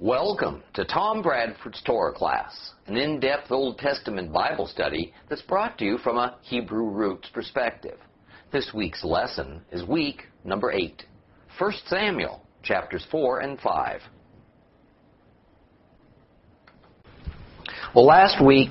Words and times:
Welcome 0.00 0.62
to 0.74 0.84
Tom 0.84 1.22
Bradford's 1.22 1.82
Torah 1.84 2.12
class, 2.12 2.70
an 2.86 2.96
in-depth 2.96 3.50
Old 3.50 3.78
Testament 3.78 4.32
Bible 4.32 4.68
study 4.68 5.12
that's 5.28 5.42
brought 5.42 5.76
to 5.78 5.84
you 5.84 5.98
from 5.98 6.18
a 6.18 6.36
Hebrew 6.42 6.88
roots 6.88 7.28
perspective. 7.34 7.98
This 8.52 8.70
week's 8.72 9.02
lesson 9.02 9.60
is 9.72 9.82
week 9.82 10.26
number 10.44 10.70
8, 10.70 11.02
1 11.58 11.72
Samuel, 11.86 12.46
chapters 12.62 13.04
4 13.10 13.40
and 13.40 13.58
5. 13.58 14.00
Well, 17.92 18.06
last 18.06 18.40
week 18.40 18.68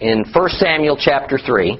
in 0.00 0.24
1 0.32 0.48
Samuel 0.50 0.96
chapter 0.96 1.40
3, 1.44 1.76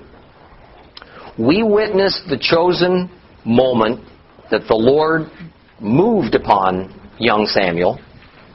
we 1.39 1.63
witnessed 1.63 2.25
the 2.29 2.39
chosen 2.41 3.09
moment 3.45 4.05
that 4.51 4.67
the 4.67 4.75
Lord 4.75 5.31
moved 5.79 6.35
upon 6.35 7.01
young 7.21 7.47
Samuel 7.47 8.01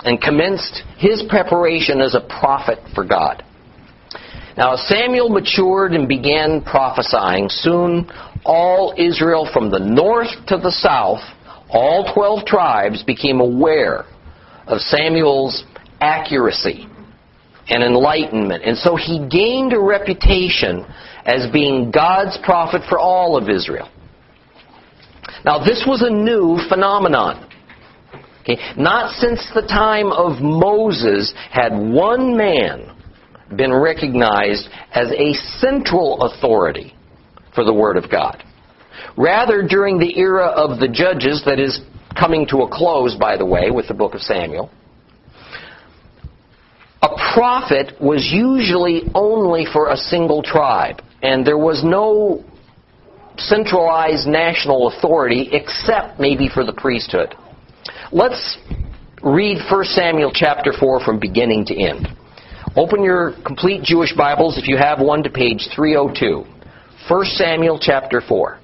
and 0.04 0.22
commenced 0.22 0.84
his 0.98 1.24
preparation 1.30 2.02
as 2.02 2.16
a 2.16 2.22
prophet 2.22 2.80
for 2.96 3.04
God. 3.04 3.44
Now, 4.58 4.74
as 4.74 4.88
Samuel 4.88 5.30
matured 5.30 5.94
and 5.94 6.08
began 6.08 6.62
prophesying, 6.62 7.48
soon 7.50 8.10
all 8.46 8.94
Israel 8.98 9.50
from 9.52 9.70
the 9.72 9.80
north 9.80 10.30
to 10.48 10.58
the 10.58 10.72
south, 10.72 11.22
all 11.70 12.12
12 12.14 12.46
tribes 12.46 13.04
became 13.04 13.40
aware 13.40 14.06
of 14.68 14.80
Samuel's 14.82 15.64
accuracy 16.02 16.88
and 17.68 17.84
enlightenment. 17.84 18.64
And 18.64 18.78
so 18.78 18.96
he 18.96 19.28
gained 19.30 19.74
a 19.74 19.80
reputation 19.80 20.86
as 21.26 21.50
being 21.52 21.92
God's 21.92 22.38
prophet 22.44 22.82
for 22.90 23.00
all 23.00 23.38
of 23.38 23.50
Israel. 23.50 23.90
Now, 25.46 25.64
this 25.64 25.86
was 25.88 26.02
a 26.02 26.10
new 26.10 26.58
phenomenon. 26.68 27.49
Okay? 28.50 28.62
Not 28.78 29.12
since 29.16 29.50
the 29.54 29.62
time 29.62 30.12
of 30.12 30.42
Moses 30.42 31.34
had 31.52 31.72
one 31.72 32.36
man 32.36 32.96
been 33.56 33.74
recognized 33.74 34.70
as 34.94 35.12
a 35.12 35.34
central 35.60 36.22
authority 36.22 36.96
for 37.54 37.64
the 37.64 37.74
Word 37.74 37.98
of 37.98 38.10
God. 38.10 38.44
Rather, 39.18 39.64
during 39.68 40.00
the 40.00 40.18
era 40.20 40.46
of 40.46 40.80
the 40.80 40.88
judges, 40.88 41.44
that 41.46 41.60
is 41.60 41.82
coming 42.18 42.46
to 42.48 42.60
a 42.60 42.70
close, 42.70 43.16
by 43.16 43.38
the 43.38 43.46
way, 43.46 43.72
with 43.72 43.88
the 43.88 43.94
book 43.94 44.14
of 44.14 44.22
Samuel, 44.22 44.70
a 47.02 47.10
prophet 47.34 47.94
was 48.02 48.30
usually 48.32 49.04
only 49.16 49.66
for 49.72 49.90
a 49.90 49.98
single 49.98 50.44
tribe, 50.44 51.02
and 51.22 51.46
there 51.46 51.58
was 51.58 51.84
no 51.84 52.44
centralized 53.38 54.28
national 54.28 54.90
authority 54.90 55.50
except 55.54 56.20
maybe 56.20 56.50
for 56.54 56.66
the 56.66 56.74
priesthood. 56.74 57.36
Let's 58.12 58.58
read 59.22 59.60
1 59.70 59.84
Samuel 59.86 60.32
chapter 60.34 60.74
4 60.74 61.02
from 61.06 61.20
beginning 61.20 61.66
to 61.66 61.80
end. 61.80 62.08
Open 62.76 63.04
your 63.04 63.36
complete 63.46 63.84
Jewish 63.84 64.16
Bibles, 64.16 64.58
if 64.58 64.68
you 64.68 64.78
have 64.78 65.00
one, 65.00 65.22
to 65.22 65.30
page 65.30 65.70
302. 65.76 66.44
1 67.08 67.26
Samuel 67.26 67.78
chapter 67.80 68.20
4. 68.28 68.60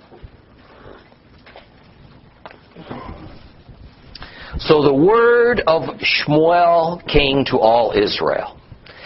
So 4.57 4.81
the 4.81 4.93
word 4.93 5.61
of 5.67 5.95
Shmuel 5.99 7.07
came 7.07 7.45
to 7.45 7.59
all 7.59 7.91
Israel. 7.91 8.59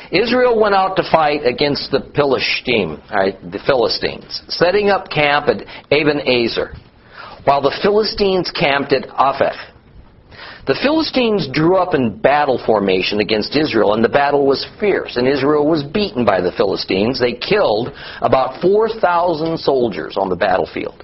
Israel 0.09 0.57
went 0.57 0.73
out 0.73 0.95
to 0.95 1.03
fight 1.11 1.45
against 1.45 1.91
the 1.91 2.09
Philistine, 2.15 3.01
right, 3.11 3.35
the 3.51 3.59
Philistines, 3.67 4.41
setting 4.47 4.89
up 4.89 5.09
camp 5.09 5.47
at 5.49 5.65
Ebenezer, 5.91 6.75
while 7.43 7.61
the 7.61 7.77
Philistines 7.83 8.49
camped 8.57 8.93
at 8.93 9.03
Aphek. 9.09 9.68
The 10.69 10.77
Philistines 10.83 11.49
drew 11.51 11.77
up 11.77 11.95
in 11.95 12.19
battle 12.19 12.61
formation 12.63 13.21
against 13.21 13.55
Israel, 13.55 13.95
and 13.95 14.05
the 14.05 14.07
battle 14.07 14.45
was 14.45 14.67
fierce, 14.79 15.17
and 15.17 15.27
Israel 15.27 15.67
was 15.67 15.81
beaten 15.81 16.25
by 16.25 16.41
the 16.41 16.51
Philistines. 16.51 17.19
They 17.19 17.33
killed 17.33 17.91
about 18.21 18.61
4,000 18.61 19.57
soldiers 19.57 20.15
on 20.15 20.29
the 20.29 20.35
battlefield. 20.35 21.03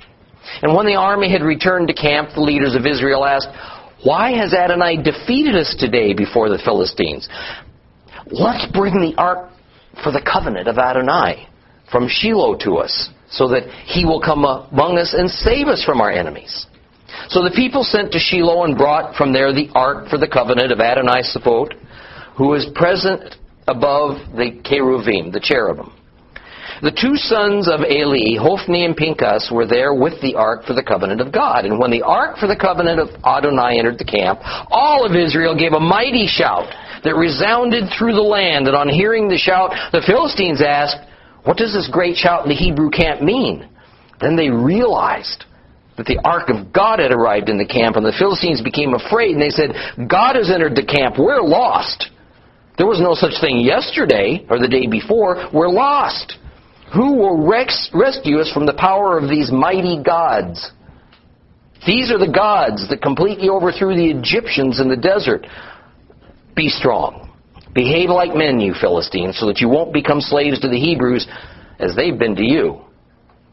And 0.62 0.76
when 0.76 0.86
the 0.86 0.94
army 0.94 1.32
had 1.32 1.42
returned 1.42 1.88
to 1.88 1.96
camp, 1.96 2.30
the 2.36 2.42
leaders 2.42 2.76
of 2.76 2.86
Israel 2.86 3.26
asked, 3.26 3.48
Why 4.04 4.38
has 4.38 4.54
Adonai 4.54 5.02
defeated 5.02 5.56
us 5.56 5.76
today 5.80 6.14
before 6.14 6.50
the 6.50 6.62
Philistines? 6.64 7.28
Let's 8.28 8.72
bring 8.72 9.02
the 9.02 9.16
ark 9.18 9.50
for 10.04 10.12
the 10.12 10.22
covenant 10.22 10.68
of 10.68 10.78
Adonai 10.78 11.50
from 11.92 12.08
Shiloh 12.08 12.56
to 12.58 12.76
us, 12.76 13.10
so 13.32 13.48
that 13.48 13.68
he 13.86 14.06
will 14.06 14.22
come 14.22 14.46
among 14.46 15.00
us 15.00 15.16
and 15.18 15.28
save 15.28 15.66
us 15.66 15.84
from 15.84 16.02
our 16.02 16.12
enemies. 16.12 16.68
So 17.30 17.44
the 17.44 17.54
people 17.56 17.84
sent 17.84 18.12
to 18.12 18.20
Shiloh 18.20 18.64
and 18.64 18.78
brought 18.78 19.16
from 19.16 19.34
there 19.34 19.54
the 19.54 19.70
ark 19.74 20.10
for 20.10 20.18
the 20.18 20.28
covenant 20.28 20.72
of 20.72 20.80
Adonai 20.80 21.22
Sabaoth, 21.24 21.72
who 22.38 22.54
is 22.54 22.68
present 22.76 23.36
above 23.68 24.18
the 24.36 24.62
cherubim, 24.64 25.32
the 25.32 25.40
cherubim. 25.40 25.92
The 26.82 26.92
two 26.92 27.16
sons 27.16 27.70
of 27.72 27.88
Eli, 27.88 28.36
Hophni 28.36 28.84
and 28.84 28.98
Pinchas, 28.98 29.50
were 29.50 29.66
there 29.66 29.94
with 29.94 30.22
the 30.22 30.36
ark 30.36 30.66
for 30.66 30.74
the 30.74 30.84
covenant 30.84 31.22
of 31.22 31.32
God. 31.32 31.64
And 31.64 31.80
when 31.80 31.90
the 31.90 32.04
ark 32.04 32.38
for 32.38 32.48
the 32.48 32.56
covenant 32.56 33.00
of 33.00 33.10
Adonai 33.24 33.80
entered 33.80 33.98
the 33.98 34.06
camp, 34.06 34.42
all 34.70 35.06
of 35.06 35.16
Israel 35.16 35.56
gave 35.58 35.72
a 35.72 35.80
mighty 35.80 36.28
shout 36.28 36.68
that 37.04 37.16
resounded 37.16 37.86
through 37.98 38.14
the 38.14 38.22
land. 38.22 38.68
And 38.68 38.76
on 38.76 38.90
hearing 38.90 39.30
the 39.30 39.38
shout, 39.38 39.72
the 39.94 40.04
Philistines 40.06 40.62
asked, 40.62 40.98
What 41.44 41.56
does 41.56 41.72
this 41.72 41.90
great 41.90 42.18
shout 42.18 42.44
in 42.44 42.50
the 42.50 42.56
Hebrew 42.56 42.90
camp 42.90 43.22
mean? 43.22 43.70
Then 44.20 44.36
they 44.36 44.50
realized 44.50 45.46
that 45.98 46.06
the 46.06 46.20
ark 46.24 46.50
of 46.50 46.74
God 46.74 47.00
had 47.00 47.12
arrived 47.12 47.50
in 47.50 47.58
the 47.58 47.66
camp, 47.66 47.96
and 47.96 48.06
the 48.06 48.16
Philistines 48.18 48.62
became 48.62 48.94
afraid, 48.94 49.32
and 49.32 49.42
they 49.42 49.50
said, 49.50 49.72
God 50.10 50.36
has 50.36 50.52
entered 50.52 50.76
the 50.76 50.86
camp. 50.86 51.16
We're 51.18 51.42
lost. 51.42 52.12
There 52.78 52.88
was 52.88 53.00
no 53.00 53.16
such 53.16 53.40
thing 53.40 53.60
yesterday 53.60 54.46
or 54.50 54.60
the 54.60 54.68
day 54.68 54.88
before. 54.88 55.50
We're 55.54 55.70
lost. 55.70 56.38
Who 56.94 57.16
will 57.16 57.48
res- 57.48 57.90
rescue 57.94 58.40
us 58.40 58.52
from 58.52 58.66
the 58.66 58.76
power 58.78 59.18
of 59.18 59.30
these 59.30 59.52
mighty 59.52 60.02
gods? 60.04 60.72
These 61.88 62.12
are 62.12 62.20
the 62.20 62.32
gods 62.32 62.90
that 62.90 63.02
completely 63.02 63.50
overthrew 63.50 63.96
the 63.96 64.12
Egyptians 64.12 64.82
in 64.82 64.90
the 64.90 64.98
desert. 64.98 65.48
Be 66.56 66.68
strong. 66.70 67.32
Behave 67.74 68.10
like 68.10 68.36
men, 68.36 68.60
you 68.60 68.74
Philistines, 68.80 69.38
so 69.38 69.48
that 69.48 69.60
you 69.60 69.70
won't 69.70 69.94
become 69.94 70.20
slaves 70.22 70.60
to 70.62 70.70
the 70.70 70.80
Hebrews 70.80 71.28
as 71.80 71.96
they've 71.96 72.18
been 72.18 72.36
to 72.36 72.44
you. 72.44 72.82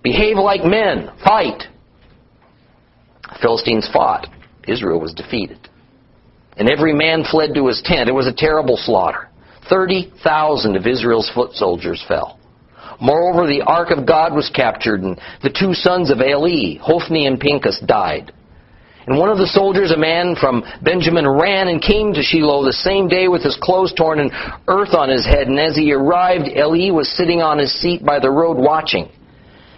Behave 0.03 0.37
like 0.37 0.65
men. 0.65 1.11
Fight. 1.25 1.65
Philistines 3.41 3.89
fought. 3.93 4.29
Israel 4.67 5.01
was 5.01 5.15
defeated. 5.15 5.69
And 6.57 6.69
every 6.69 6.93
man 6.93 7.25
fled 7.25 7.55
to 7.55 7.67
his 7.67 7.83
tent. 7.85 8.09
It 8.09 8.13
was 8.13 8.27
a 8.27 8.33
terrible 8.33 8.77
slaughter. 8.77 9.29
30,000 9.69 10.77
of 10.77 10.87
Israel's 10.87 11.31
foot 11.35 11.53
soldiers 11.53 12.05
fell. 12.07 12.39
Moreover, 13.01 13.47
the 13.47 13.63
ark 13.63 13.91
of 13.91 14.07
God 14.07 14.35
was 14.35 14.51
captured, 14.55 15.03
and 15.03 15.19
the 15.43 15.51
two 15.51 15.75
sons 15.75 16.11
of 16.11 16.21
Eli, 16.21 16.79
Hophni 16.79 17.27
and 17.27 17.41
Pinchas, 17.41 17.81
died. 17.87 18.33
And 19.07 19.19
one 19.19 19.31
of 19.31 19.39
the 19.39 19.49
soldiers, 19.49 19.91
a 19.91 19.97
man 19.97 20.37
from 20.39 20.63
Benjamin, 20.83 21.27
ran 21.27 21.67
and 21.67 21.83
came 21.83 22.13
to 22.13 22.23
Shiloh 22.23 22.65
the 22.65 22.73
same 22.73 23.09
day 23.09 23.27
with 23.27 23.43
his 23.43 23.59
clothes 23.61 23.93
torn 23.95 24.21
and 24.21 24.31
earth 24.69 24.95
on 24.95 25.09
his 25.09 25.27
head. 25.27 25.49
And 25.49 25.59
as 25.59 25.75
he 25.75 25.93
arrived, 25.93 26.47
Eli 26.47 26.93
was 26.93 27.11
sitting 27.17 27.43
on 27.43 27.59
his 27.59 27.73
seat 27.81 28.05
by 28.05 28.21
the 28.21 28.31
road 28.31 28.57
watching 28.57 29.11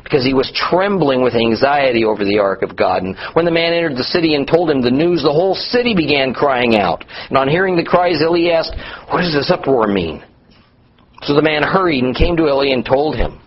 because 0.04 0.24
he 0.24 0.34
was 0.34 0.52
trembling 0.54 1.24
with 1.24 1.34
anxiety 1.34 2.04
over 2.04 2.24
the 2.24 2.38
ark 2.38 2.62
of 2.62 2.76
God. 2.76 3.02
And 3.02 3.16
when 3.32 3.46
the 3.46 3.50
man 3.50 3.72
entered 3.72 3.96
the 3.96 4.04
city 4.04 4.34
and 4.34 4.46
told 4.46 4.70
him 4.70 4.82
the 4.82 4.90
news, 4.90 5.22
the 5.22 5.32
whole 5.32 5.54
city 5.54 5.94
began 5.94 6.34
crying 6.34 6.76
out. 6.76 7.04
And 7.28 7.38
on 7.38 7.48
hearing 7.48 7.74
the 7.74 7.84
cries, 7.84 8.20
Eli 8.20 8.52
asked, 8.52 8.76
What 9.10 9.22
does 9.22 9.32
this 9.32 9.50
uproar 9.50 9.88
mean? 9.88 10.22
So 11.22 11.34
the 11.34 11.42
man 11.42 11.62
hurried 11.62 12.04
and 12.04 12.14
came 12.14 12.36
to 12.36 12.46
Eli 12.46 12.68
and 12.68 12.84
told 12.84 13.16
him. 13.16 13.40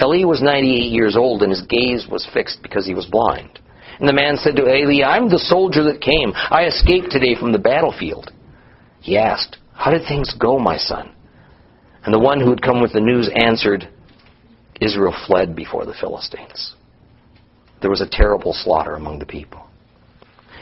Eli 0.00 0.24
was 0.24 0.42
98 0.42 0.92
years 0.92 1.16
old, 1.16 1.42
and 1.42 1.50
his 1.50 1.62
gaze 1.62 2.06
was 2.10 2.28
fixed 2.34 2.62
because 2.62 2.86
he 2.86 2.94
was 2.94 3.06
blind. 3.06 3.58
And 3.98 4.08
the 4.08 4.12
man 4.12 4.36
said 4.36 4.56
to 4.56 4.66
Eli, 4.66 5.04
I'm 5.04 5.28
the 5.28 5.38
soldier 5.38 5.84
that 5.84 6.00
came. 6.00 6.32
I 6.34 6.66
escaped 6.66 7.10
today 7.10 7.34
from 7.38 7.52
the 7.52 7.58
battlefield. 7.58 8.30
He 9.00 9.16
asked, 9.16 9.56
How 9.72 9.90
did 9.90 10.06
things 10.06 10.34
go, 10.38 10.58
my 10.58 10.76
son? 10.76 11.14
And 12.04 12.12
the 12.12 12.18
one 12.18 12.40
who 12.40 12.50
had 12.50 12.62
come 12.62 12.82
with 12.82 12.92
the 12.92 13.00
news 13.00 13.30
answered, 13.34 13.88
Israel 14.82 15.14
fled 15.26 15.54
before 15.54 15.86
the 15.86 15.94
Philistines. 15.94 16.74
There 17.80 17.90
was 17.90 18.00
a 18.00 18.08
terrible 18.08 18.52
slaughter 18.52 18.94
among 18.94 19.18
the 19.18 19.26
people. 19.26 19.66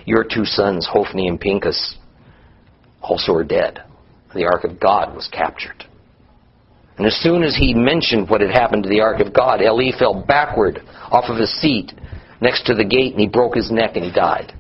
Your 0.05 0.25
two 0.25 0.45
sons, 0.45 0.89
Hophni 0.91 1.29
and 1.29 1.41
Pinchas, 1.41 1.97
also 3.03 3.33
are 3.35 3.45
dead. 3.45 3.83
The 4.35 4.45
ark 4.45 4.65
of 4.65 4.81
God 4.81 5.15
was 5.15 5.29
captured. 5.33 5.85
And 6.99 7.07
as 7.07 7.17
soon 7.17 7.43
as 7.43 7.57
he 7.57 7.73
mentioned 7.73 8.29
what 8.29 8.41
had 8.41 8.51
happened 8.51 8.83
to 8.83 8.89
the 8.89 9.01
ark 9.01 9.21
of 9.21 9.33
God, 9.33 9.63
Eli 9.63 9.91
fell 9.99 10.25
backward 10.27 10.81
off 11.11 11.25
of 11.29 11.39
his 11.39 11.61
seat 11.61 11.93
next 12.41 12.67
to 12.67 12.75
the 12.75 12.85
gate 12.85 13.13
and 13.13 13.21
he 13.21 13.29
broke 13.29 13.55
his 13.55 13.71
neck 13.71 13.93
and 13.97 14.05
he 14.05 14.13
died. 14.13 14.53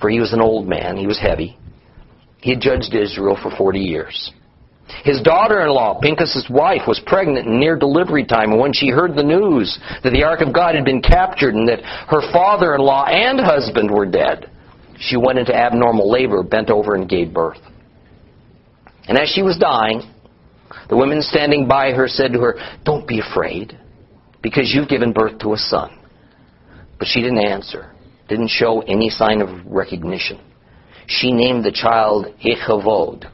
For 0.00 0.08
he 0.08 0.20
was 0.20 0.32
an 0.32 0.40
old 0.40 0.66
man, 0.66 0.96
he 0.96 1.06
was 1.06 1.18
heavy. 1.18 1.58
He 2.40 2.50
had 2.50 2.60
judged 2.60 2.94
Israel 2.94 3.38
for 3.40 3.54
40 3.54 3.78
years. 3.78 4.32
His 5.04 5.20
daughter-in-law, 5.22 6.00
Pinchas' 6.00 6.46
wife, 6.50 6.82
was 6.86 7.00
pregnant 7.06 7.46
and 7.46 7.58
near 7.58 7.76
delivery 7.76 8.24
time, 8.24 8.52
and 8.52 8.60
when 8.60 8.72
she 8.72 8.88
heard 8.88 9.14
the 9.14 9.22
news 9.22 9.78
that 10.02 10.10
the 10.10 10.24
Ark 10.24 10.40
of 10.40 10.52
God 10.52 10.74
had 10.74 10.84
been 10.84 11.02
captured 11.02 11.54
and 11.54 11.68
that 11.68 11.82
her 11.82 12.20
father-in-law 12.32 13.06
and 13.06 13.40
husband 13.40 13.90
were 13.90 14.06
dead, 14.06 14.50
she 14.98 15.16
went 15.16 15.38
into 15.38 15.54
abnormal 15.54 16.10
labor, 16.10 16.42
bent 16.42 16.70
over, 16.70 16.94
and 16.94 17.08
gave 17.08 17.32
birth. 17.32 17.60
And 19.08 19.16
as 19.18 19.28
she 19.28 19.42
was 19.42 19.56
dying, 19.56 20.02
the 20.88 20.96
women 20.96 21.22
standing 21.22 21.66
by 21.66 21.92
her 21.92 22.06
said 22.06 22.32
to 22.32 22.40
her, 22.40 22.58
Don't 22.84 23.08
be 23.08 23.20
afraid, 23.20 23.78
because 24.42 24.72
you've 24.74 24.88
given 24.88 25.12
birth 25.12 25.38
to 25.40 25.54
a 25.54 25.56
son. 25.56 25.98
But 26.98 27.08
she 27.08 27.22
didn't 27.22 27.44
answer, 27.44 27.92
didn't 28.28 28.48
show 28.48 28.80
any 28.82 29.08
sign 29.08 29.40
of 29.40 29.66
recognition. 29.66 30.38
She 31.06 31.32
named 31.32 31.64
the 31.64 31.72
child 31.72 32.26
Ichavod, 32.44 33.30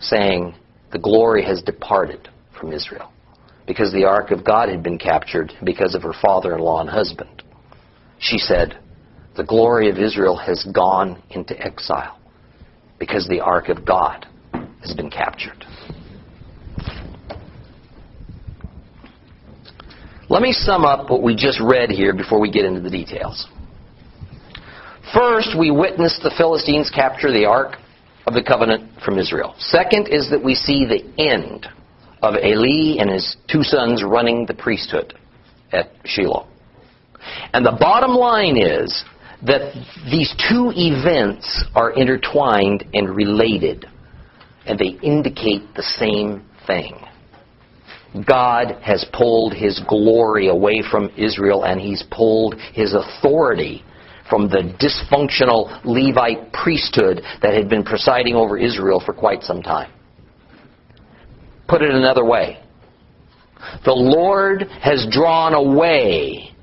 saying, 0.00 0.54
The 0.92 0.98
glory 0.98 1.44
has 1.44 1.62
departed 1.62 2.28
from 2.58 2.72
Israel, 2.72 3.12
because 3.66 3.92
the 3.92 4.04
ark 4.04 4.30
of 4.30 4.44
God 4.44 4.68
had 4.68 4.82
been 4.82 4.98
captured 4.98 5.52
because 5.64 5.94
of 5.94 6.02
her 6.02 6.14
father 6.20 6.54
in 6.54 6.60
law 6.60 6.80
and 6.80 6.90
husband. 6.90 7.42
She 8.18 8.38
said, 8.38 8.78
The 9.36 9.44
glory 9.44 9.90
of 9.90 9.98
Israel 9.98 10.36
has 10.36 10.66
gone 10.74 11.22
into 11.30 11.58
exile, 11.60 12.18
because 12.98 13.26
the 13.28 13.40
ark 13.40 13.68
of 13.68 13.84
God 13.84 14.26
has 14.80 14.94
been 14.94 15.10
captured. 15.10 15.64
Let 20.30 20.42
me 20.42 20.52
sum 20.52 20.84
up 20.84 21.08
what 21.08 21.22
we 21.22 21.34
just 21.34 21.58
read 21.58 21.90
here 21.90 22.12
before 22.12 22.38
we 22.38 22.50
get 22.50 22.66
into 22.66 22.80
the 22.80 22.90
details. 22.90 23.48
First, 25.14 25.58
we 25.58 25.70
witnessed 25.70 26.22
the 26.22 26.34
Philistines 26.36 26.90
capture 26.94 27.32
the 27.32 27.46
Ark 27.46 27.76
of 28.28 28.34
the 28.34 28.42
Covenant 28.42 29.00
from 29.02 29.18
Israel. 29.18 29.54
Second 29.58 30.08
is 30.08 30.28
that 30.30 30.44
we 30.44 30.54
see 30.54 30.84
the 30.84 31.02
end 31.18 31.66
of 32.20 32.34
Eli 32.34 33.00
and 33.00 33.10
his 33.10 33.36
two 33.50 33.62
sons 33.62 34.04
running 34.04 34.44
the 34.44 34.52
priesthood 34.52 35.14
at 35.72 35.90
Shiloh. 36.04 36.46
And 37.54 37.64
the 37.64 37.76
bottom 37.80 38.10
line 38.10 38.58
is 38.58 39.02
that 39.46 39.72
these 40.10 40.30
two 40.50 40.72
events 40.76 41.64
are 41.74 41.92
intertwined 41.92 42.84
and 42.92 43.08
related, 43.08 43.86
and 44.66 44.78
they 44.78 44.98
indicate 45.02 45.62
the 45.74 45.82
same 45.82 46.44
thing. 46.66 47.00
God 48.26 48.76
has 48.82 49.06
pulled 49.10 49.54
his 49.54 49.80
glory 49.88 50.48
away 50.48 50.82
from 50.90 51.10
Israel 51.16 51.64
and 51.64 51.80
he's 51.80 52.02
pulled 52.10 52.56
his 52.72 52.94
authority 52.94 53.84
from 54.28 54.48
the 54.48 54.74
dysfunctional 54.78 55.80
Levite 55.84 56.52
priesthood 56.52 57.22
that 57.42 57.54
had 57.54 57.68
been 57.68 57.84
presiding 57.84 58.34
over 58.34 58.58
Israel 58.58 59.02
for 59.04 59.12
quite 59.12 59.42
some 59.42 59.62
time. 59.62 59.90
Put 61.68 61.82
it 61.82 61.90
another 61.90 62.24
way. 62.24 62.62
The 63.84 63.92
Lord 63.92 64.62
has 64.80 65.06
drawn 65.10 65.54
away 65.54 66.54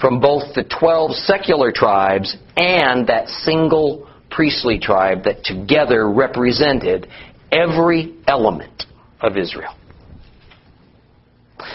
from 0.00 0.20
both 0.20 0.54
the 0.54 0.64
12 0.64 1.12
secular 1.12 1.70
tribes 1.72 2.36
and 2.56 3.06
that 3.06 3.28
single 3.28 4.08
priestly 4.30 4.78
tribe 4.78 5.24
that 5.24 5.44
together 5.44 6.10
represented 6.10 7.06
every 7.52 8.16
element 8.26 8.84
of 9.20 9.36
Israel. 9.36 9.76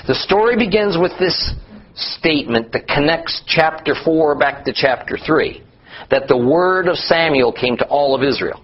The 0.07 0.15
story 0.15 0.57
begins 0.57 0.97
with 0.97 1.11
this 1.19 1.53
statement 1.97 2.71
that 2.71 2.87
connects 2.87 3.41
chapter 3.47 3.93
4 4.05 4.37
back 4.37 4.63
to 4.65 4.73
chapter 4.73 5.17
3 5.17 5.63
that 6.09 6.27
the 6.27 6.37
word 6.37 6.87
of 6.87 6.95
Samuel 6.95 7.51
came 7.51 7.75
to 7.77 7.87
all 7.87 8.15
of 8.15 8.23
Israel. 8.23 8.63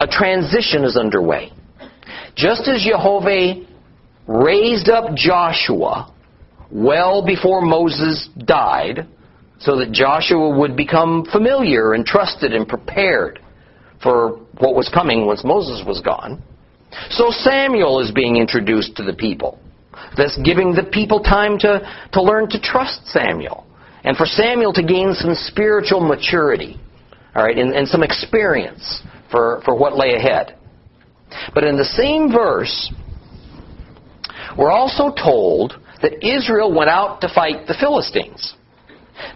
A 0.00 0.06
transition 0.06 0.84
is 0.84 0.96
underway. 0.96 1.52
Just 2.34 2.68
as 2.68 2.84
Jehovah 2.84 3.64
raised 4.26 4.88
up 4.88 5.14
Joshua 5.14 6.12
well 6.70 7.24
before 7.24 7.62
Moses 7.62 8.28
died, 8.44 9.06
so 9.58 9.76
that 9.76 9.92
Joshua 9.92 10.56
would 10.56 10.74
become 10.74 11.26
familiar 11.30 11.92
and 11.92 12.06
trusted 12.06 12.54
and 12.54 12.66
prepared 12.66 13.40
for 14.02 14.40
what 14.58 14.74
was 14.74 14.88
coming 14.88 15.26
once 15.26 15.44
Moses 15.44 15.84
was 15.86 16.00
gone, 16.00 16.42
so 17.10 17.26
Samuel 17.30 18.00
is 18.00 18.10
being 18.10 18.36
introduced 18.36 18.96
to 18.96 19.02
the 19.02 19.12
people. 19.12 19.58
That's 20.16 20.38
giving 20.42 20.72
the 20.74 20.84
people 20.84 21.20
time 21.20 21.58
to, 21.60 21.80
to 22.12 22.22
learn 22.22 22.48
to 22.50 22.60
trust 22.60 23.06
Samuel. 23.06 23.66
And 24.02 24.16
for 24.16 24.26
Samuel 24.26 24.72
to 24.74 24.82
gain 24.82 25.14
some 25.14 25.34
spiritual 25.34 26.00
maturity, 26.00 26.80
all 27.34 27.44
right, 27.44 27.56
and, 27.56 27.72
and 27.72 27.86
some 27.86 28.02
experience 28.02 29.02
for, 29.30 29.62
for 29.64 29.76
what 29.76 29.96
lay 29.96 30.14
ahead. 30.14 30.56
But 31.54 31.64
in 31.64 31.76
the 31.76 31.84
same 31.84 32.32
verse, 32.32 32.92
we're 34.58 34.70
also 34.70 35.14
told 35.14 35.74
that 36.02 36.26
Israel 36.26 36.74
went 36.74 36.90
out 36.90 37.20
to 37.20 37.28
fight 37.32 37.66
the 37.66 37.76
Philistines. 37.78 38.54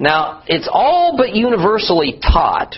Now, 0.00 0.43
it's 0.47 0.69
all 0.71 1.17
but 1.17 1.35
universally 1.35 2.19
taught 2.21 2.75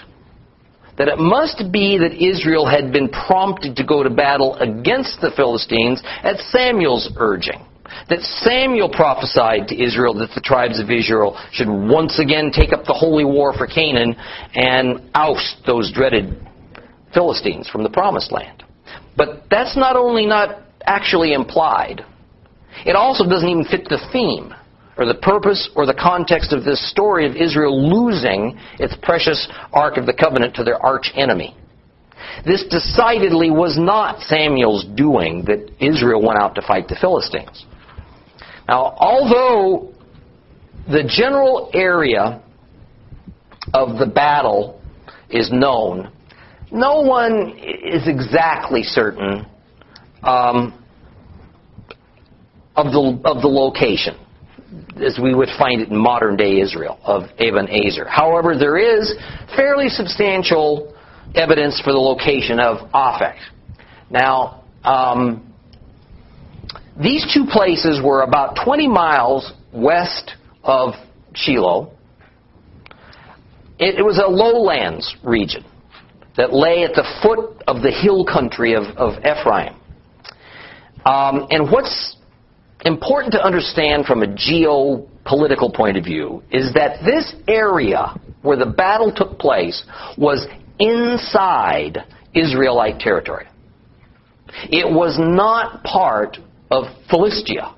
that 0.98 1.08
it 1.08 1.18
must 1.18 1.70
be 1.70 1.98
that 1.98 2.12
Israel 2.14 2.66
had 2.66 2.92
been 2.92 3.08
prompted 3.08 3.76
to 3.76 3.84
go 3.84 4.02
to 4.02 4.10
battle 4.10 4.56
against 4.56 5.20
the 5.20 5.30
Philistines 5.36 6.02
at 6.22 6.38
Samuel's 6.38 7.10
urging. 7.16 7.64
That 8.08 8.20
Samuel 8.20 8.88
prophesied 8.88 9.68
to 9.68 9.82
Israel 9.82 10.14
that 10.14 10.30
the 10.34 10.40
tribes 10.40 10.80
of 10.80 10.90
Israel 10.90 11.38
should 11.52 11.68
once 11.68 12.18
again 12.18 12.50
take 12.52 12.72
up 12.72 12.84
the 12.84 12.94
holy 12.94 13.24
war 13.24 13.52
for 13.52 13.66
Canaan 13.66 14.16
and 14.54 15.10
oust 15.14 15.56
those 15.66 15.92
dreaded 15.92 16.46
Philistines 17.12 17.68
from 17.68 17.82
the 17.82 17.90
promised 17.90 18.32
land. 18.32 18.64
But 19.16 19.44
that's 19.50 19.76
not 19.76 19.96
only 19.96 20.26
not 20.26 20.62
actually 20.84 21.32
implied, 21.32 22.04
it 22.84 22.94
also 22.94 23.28
doesn't 23.28 23.48
even 23.48 23.64
fit 23.64 23.88
the 23.88 23.98
theme 24.12 24.52
or 24.98 25.06
the 25.06 25.14
purpose 25.14 25.70
or 25.74 25.86
the 25.86 25.94
context 25.94 26.52
of 26.52 26.64
this 26.64 26.90
story 26.90 27.26
of 27.26 27.36
Israel 27.36 27.76
losing 27.76 28.58
its 28.78 28.94
precious 29.02 29.48
Ark 29.72 29.96
of 29.96 30.06
the 30.06 30.12
Covenant 30.12 30.54
to 30.56 30.64
their 30.64 30.82
arch 30.84 31.12
enemy. 31.14 31.56
This 32.44 32.64
decidedly 32.70 33.50
was 33.50 33.78
not 33.78 34.20
Samuel's 34.20 34.84
doing 34.94 35.44
that 35.46 35.70
Israel 35.80 36.22
went 36.22 36.40
out 36.40 36.54
to 36.56 36.62
fight 36.62 36.88
the 36.88 36.96
Philistines. 37.00 37.66
Now, 38.68 38.94
although 38.98 39.92
the 40.88 41.04
general 41.08 41.70
area 41.72 42.42
of 43.74 43.98
the 43.98 44.06
battle 44.06 44.80
is 45.30 45.50
known, 45.52 46.12
no 46.72 47.00
one 47.00 47.56
is 47.58 48.06
exactly 48.06 48.82
certain 48.82 49.46
um, 50.22 50.82
of 52.74 52.86
the 52.86 53.20
of 53.24 53.42
the 53.42 53.48
location 53.48 54.16
as 55.04 55.18
we 55.22 55.34
would 55.34 55.48
find 55.58 55.80
it 55.80 55.88
in 55.88 55.96
modern 55.96 56.36
day 56.36 56.60
Israel 56.60 56.98
of 57.04 57.24
Eben 57.38 57.68
Ezer. 57.68 58.06
However, 58.06 58.56
there 58.58 58.76
is 58.76 59.14
fairly 59.54 59.88
substantial 59.88 60.94
evidence 61.34 61.80
for 61.84 61.92
the 61.92 61.98
location 61.98 62.58
of 62.58 62.90
Aphek. 62.92 63.36
Now, 64.10 64.64
um, 64.84 65.52
these 67.00 67.26
two 67.32 67.44
places 67.44 68.00
were 68.02 68.22
about 68.22 68.56
20 68.64 68.88
miles 68.88 69.52
west 69.72 70.32
of 70.62 70.94
Shiloh. 71.34 71.92
It, 73.78 73.98
it 73.98 74.02
was 74.02 74.18
a 74.18 74.28
lowlands 74.28 75.14
region 75.22 75.64
that 76.36 76.52
lay 76.52 76.84
at 76.84 76.94
the 76.94 77.04
foot 77.22 77.62
of 77.66 77.82
the 77.82 77.90
hill 77.90 78.24
country 78.24 78.74
of, 78.74 78.84
of 78.96 79.18
Ephraim. 79.18 79.74
Um, 81.04 81.46
and 81.50 81.70
what's 81.70 82.16
important 82.84 83.32
to 83.32 83.44
understand 83.44 84.06
from 84.06 84.22
a 84.22 84.26
geopolitical 84.26 85.74
point 85.74 85.96
of 85.96 86.04
view 86.04 86.42
is 86.50 86.72
that 86.74 87.04
this 87.04 87.34
area 87.48 88.14
where 88.42 88.56
the 88.56 88.66
battle 88.66 89.12
took 89.14 89.38
place 89.38 89.84
was 90.16 90.46
inside 90.78 91.98
Israelite 92.34 92.98
territory. 92.98 93.46
It 94.70 94.90
was 94.90 95.16
not 95.18 95.82
part 95.84 96.38
of 96.70 96.84
Philistia. 97.10 97.74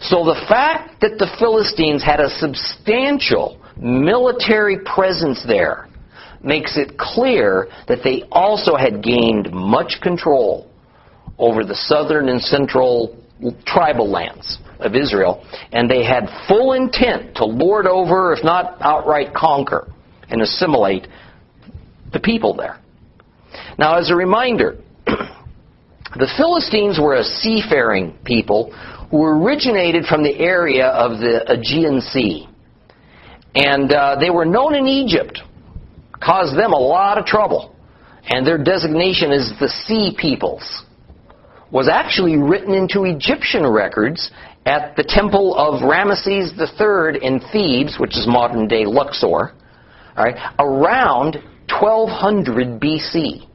So 0.00 0.24
the 0.24 0.44
fact 0.48 1.00
that 1.00 1.18
the 1.18 1.28
Philistines 1.38 2.02
had 2.02 2.20
a 2.20 2.28
substantial 2.28 3.60
military 3.76 4.78
presence 4.84 5.42
there 5.46 5.88
makes 6.42 6.76
it 6.76 6.98
clear 6.98 7.68
that 7.88 8.00
they 8.02 8.24
also 8.30 8.76
had 8.76 9.02
gained 9.02 9.52
much 9.52 9.98
control 10.02 10.68
over 11.38 11.64
the 11.64 11.74
southern 11.74 12.28
and 12.28 12.40
central 12.40 13.16
tribal 13.64 14.10
lands 14.10 14.58
of 14.78 14.94
Israel, 14.94 15.44
and 15.72 15.90
they 15.90 16.04
had 16.04 16.28
full 16.48 16.72
intent 16.72 17.36
to 17.36 17.44
lord 17.44 17.86
over, 17.86 18.32
if 18.32 18.44
not 18.44 18.76
outright 18.80 19.32
conquer, 19.34 19.88
and 20.28 20.42
assimilate 20.42 21.06
the 22.12 22.20
people 22.20 22.54
there. 22.54 22.80
Now, 23.78 23.96
as 23.98 24.10
a 24.10 24.16
reminder, 24.16 24.78
the 26.18 26.28
Philistines 26.36 26.98
were 27.00 27.16
a 27.16 27.24
seafaring 27.24 28.18
people 28.24 28.72
who 29.10 29.22
originated 29.24 30.04
from 30.06 30.22
the 30.22 30.38
area 30.38 30.86
of 30.86 31.20
the 31.20 31.44
Aegean 31.50 32.00
Sea. 32.00 32.48
And 33.54 33.92
uh, 33.92 34.16
they 34.18 34.30
were 34.30 34.44
known 34.44 34.74
in 34.74 34.86
Egypt, 34.86 35.40
caused 36.22 36.56
them 36.56 36.72
a 36.72 36.78
lot 36.78 37.18
of 37.18 37.26
trouble. 37.26 37.74
And 38.24 38.46
their 38.46 38.58
designation 38.58 39.32
as 39.32 39.52
the 39.58 39.68
Sea 39.68 40.14
Peoples 40.16 40.84
was 41.70 41.88
actually 41.88 42.36
written 42.36 42.74
into 42.74 43.04
Egyptian 43.04 43.66
records 43.66 44.30
at 44.66 44.94
the 44.96 45.02
temple 45.02 45.56
of 45.56 45.80
Ramesses 45.80 46.52
III 46.58 47.26
in 47.26 47.40
Thebes, 47.52 47.98
which 47.98 48.16
is 48.16 48.26
modern 48.26 48.68
day 48.68 48.84
Luxor, 48.84 49.26
all 49.26 50.24
right, 50.24 50.36
around 50.58 51.36
1200 51.80 52.80
BC. 52.80 53.48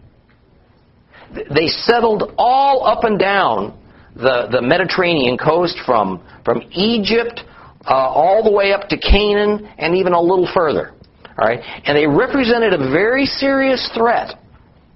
They 1.33 1.67
settled 1.67 2.33
all 2.37 2.85
up 2.85 3.03
and 3.03 3.19
down 3.19 3.77
the, 4.15 4.47
the 4.51 4.61
Mediterranean 4.61 5.37
coast 5.37 5.77
from, 5.85 6.23
from 6.43 6.61
Egypt 6.71 7.41
uh, 7.85 7.93
all 7.93 8.43
the 8.43 8.51
way 8.51 8.73
up 8.73 8.89
to 8.89 8.97
Canaan 8.97 9.69
and 9.77 9.95
even 9.95 10.13
a 10.13 10.21
little 10.21 10.49
further. 10.53 10.93
All 11.37 11.47
right? 11.47 11.59
And 11.85 11.95
they 11.95 12.07
represented 12.07 12.73
a 12.73 12.91
very 12.91 13.25
serious 13.25 13.89
threat 13.95 14.39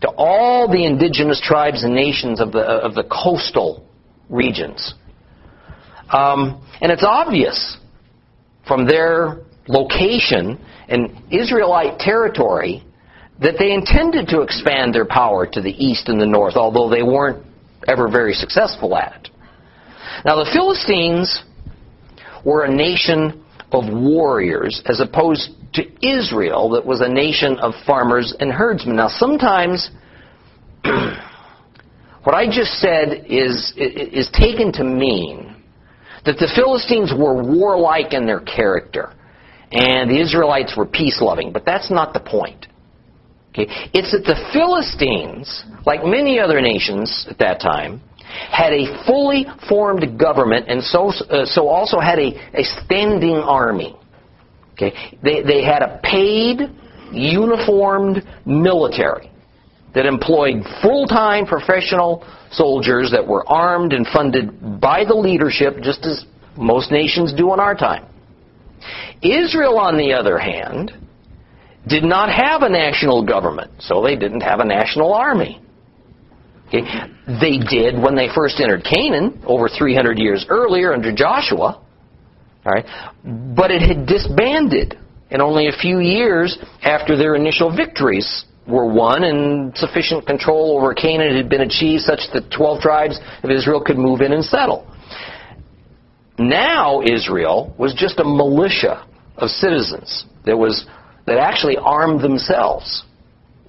to 0.02 0.10
all 0.18 0.68
the 0.68 0.86
indigenous 0.86 1.40
tribes 1.44 1.84
and 1.84 1.94
nations 1.94 2.42
of 2.42 2.52
the, 2.52 2.62
of 2.62 2.96
the 2.96 3.04
coastal 3.04 3.88
regions. 4.30 4.96
Um, 6.10 6.68
and 6.82 6.92
it's 6.92 7.06
obvious 7.06 7.78
from 8.68 8.88
their 8.88 9.42
location 9.68 10.60
in 10.90 11.24
Israelite 11.32 12.00
territory 12.00 12.84
that 13.42 13.56
they 13.58 13.74
intended 13.74 14.28
to 14.30 14.42
expand 14.42 14.94
their 14.94 15.06
power 15.06 15.48
to 15.48 15.62
the 15.62 15.72
east 15.72 16.08
and 16.10 16.22
the 16.22 16.26
north, 16.26 16.56
although 16.56 16.90
they 16.90 17.04
weren't 17.04 17.44
ever 17.88 18.08
very 18.08 18.34
successful 18.34 18.96
at 18.96 19.16
it. 19.16 19.30
Now, 20.24 20.36
the 20.36 20.50
Philistines 20.54 21.44
were 22.46 22.66
a 22.66 22.74
nation 22.74 23.44
of 23.72 23.92
warriors 23.92 24.82
as 24.86 25.00
opposed 25.00 25.50
to 25.74 25.84
Israel, 26.06 26.70
that 26.72 26.86
was 26.86 27.02
a 27.02 27.08
nation 27.08 27.58
of 27.60 27.74
farmers 27.86 28.36
and 28.40 28.52
herdsmen. 28.52 28.98
Now, 28.98 29.08
sometimes 29.08 29.90
what 30.84 32.36
I 32.36 32.46
just 32.46 32.74
said 32.80 33.26
is, 33.28 33.74
is 33.78 34.30
taken 34.34 34.74
to 34.74 34.84
mean 34.84 35.56
that 36.26 36.38
the 36.38 36.52
Philistines 36.54 37.14
were 37.18 37.42
warlike 37.42 38.14
in 38.14 38.26
their 38.26 38.42
character 38.42 39.14
and 39.72 40.12
the 40.12 40.20
Israelites 40.20 40.76
were 40.76 40.86
peace 40.86 41.22
loving, 41.22 41.54
but 41.54 41.66
that's 41.66 41.90
not 41.90 42.14
the 42.14 42.20
point. 42.20 42.68
Okay? 43.52 43.68
It's 43.94 44.12
that 44.12 44.24
the 44.24 44.40
Philistines, 44.54 45.64
like 45.86 46.04
many 46.04 46.40
other 46.40 46.62
nations 46.62 47.28
at 47.30 47.38
that 47.40 47.60
time, 47.60 48.02
had 48.50 48.72
a 48.72 49.06
fully 49.06 49.46
formed 49.68 50.18
government 50.18 50.68
and 50.70 50.82
so, 50.82 51.10
uh, 51.10 51.46
so 51.46 51.68
also 51.68 52.00
had 52.00 52.18
a, 52.18 52.32
a 52.58 52.64
standing 52.84 53.36
army. 53.36 53.96
Okay? 54.74 54.94
They, 55.22 55.44
they 55.44 55.64
had 55.64 55.82
a 55.82 56.00
paid, 56.02 56.62
uniformed 57.12 58.24
military 58.46 59.30
that 59.94 60.06
employed 60.06 60.64
full-time 60.82 61.46
professional 61.46 62.26
soldiers 62.52 63.12
that 63.12 63.26
were 63.26 63.46
armed 63.50 63.92
and 63.92 64.08
funded 64.08 64.80
by 64.80 65.04
the 65.04 65.14
leadership, 65.14 65.76
just 65.82 66.06
as 66.06 66.26
most 66.58 66.92
nations 66.92 67.34
do 67.34 67.54
in 67.54 67.60
our 67.60 67.76
time. 67.76 68.06
Israel, 69.22 69.78
on 69.78 69.98
the 69.98 70.14
other 70.14 70.38
hand, 70.38 70.94
did 71.88 72.04
not 72.04 72.30
have 72.30 72.62
a 72.62 72.70
national 72.70 73.26
government, 73.26 73.72
so 73.80 74.02
they 74.02 74.16
didn't 74.16 74.42
have 74.42 74.60
a 74.60 74.66
national 74.66 75.14
army. 75.14 75.62
Okay? 76.68 76.82
They 77.28 77.58
did 77.58 78.02
when 78.02 78.16
they 78.16 78.28
first 78.34 78.60
entered 78.60 78.84
Canaan 78.84 79.44
over 79.46 79.68
300 79.68 80.18
years 80.18 80.46
earlier 80.50 80.94
under 80.94 81.14
Joshua, 81.14 81.82
all 82.66 82.72
right? 82.72 82.86
but 83.56 83.72
it 83.72 83.82
had 83.82 84.06
disbanded 84.06 84.98
and 85.32 85.42
only 85.42 85.68
a 85.68 85.72
few 85.72 86.00
years 86.00 86.58
after 86.84 87.18
their 87.18 87.36
initial 87.36 87.76
victories 87.76 88.46
were 88.68 88.86
won 88.86 89.24
and 89.24 89.76
sufficient 89.76 90.28
control 90.28 90.78
over 90.78 90.94
Canaan 90.94 91.36
had 91.36 91.50
been 91.50 91.62
achieved 91.62 92.04
such 92.04 92.20
that 92.34 92.52
12 92.56 92.82
tribes 92.82 93.20
of 93.44 93.50
Israel 93.50 93.82
could 93.84 93.98
move 93.98 94.22
in 94.22 94.34
and 94.34 94.44
settle. 94.44 94.88
Now 96.38 97.02
Israel 97.02 97.74
was 97.78 97.94
just 97.94 98.20
a 98.20 98.24
militia 98.24 99.06
of 99.38 99.50
citizens 99.50 100.26
that 100.46 100.58
was 100.58 100.86
that 101.26 101.38
actually 101.38 101.78
armed 101.78 102.22
themselves. 102.22 103.06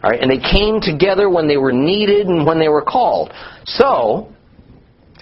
All 0.03 0.11
right, 0.11 0.21
and 0.21 0.31
they 0.31 0.39
came 0.39 0.81
together 0.81 1.31
when 1.31 1.47
they 1.47 1.57
were 1.57 1.73
needed 1.73 2.27
and 2.27 2.45
when 2.45 2.59
they 2.59 2.69
were 2.69 2.83
called. 2.83 3.33
So, 3.65 4.33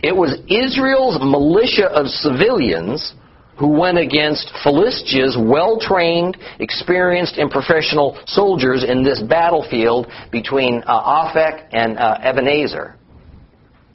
it 0.02 0.16
was 0.16 0.38
Israel's 0.48 1.18
militia 1.20 1.86
of 1.92 2.06
civilians 2.06 3.14
who 3.58 3.68
went 3.68 3.98
against 3.98 4.50
Philistia's 4.64 5.36
well-trained, 5.38 6.38
experienced, 6.60 7.36
and 7.36 7.50
professional 7.50 8.18
soldiers 8.26 8.84
in 8.88 9.04
this 9.04 9.22
battlefield 9.22 10.06
between 10.32 10.82
uh, 10.86 11.28
Aphek 11.28 11.68
and 11.72 11.98
uh, 11.98 12.16
Ebenezer. 12.22 12.96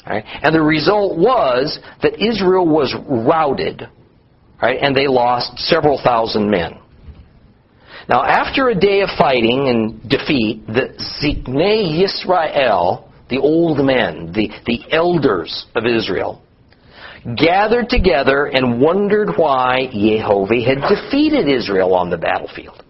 Right? 0.05 0.23
And 0.43 0.53
the 0.53 0.61
result 0.61 1.17
was 1.17 1.79
that 2.03 2.23
Israel 2.23 2.67
was 2.67 2.95
routed, 3.09 3.89
right? 4.61 4.77
and 4.79 4.95
they 4.95 5.07
lost 5.07 5.57
several 5.57 5.99
thousand 6.03 6.47
men. 6.47 6.77
Now, 8.07 8.23
after 8.23 8.69
a 8.69 8.75
day 8.75 9.01
of 9.01 9.09
fighting 9.17 9.67
and 9.67 10.09
defeat, 10.09 10.67
the 10.67 10.93
Ziknei 11.21 12.03
Yisrael, 12.03 13.09
the 13.29 13.39
old 13.39 13.83
men, 13.83 14.31
the, 14.31 14.49
the 14.67 14.83
elders 14.91 15.65
of 15.75 15.85
Israel, 15.85 16.41
gathered 17.35 17.89
together 17.89 18.45
and 18.45 18.79
wondered 18.79 19.29
why 19.35 19.87
Jehovah 19.91 20.61
had 20.61 20.81
defeated 20.87 21.47
Israel 21.47 21.95
on 21.95 22.11
the 22.11 22.17
battlefield. 22.17 22.83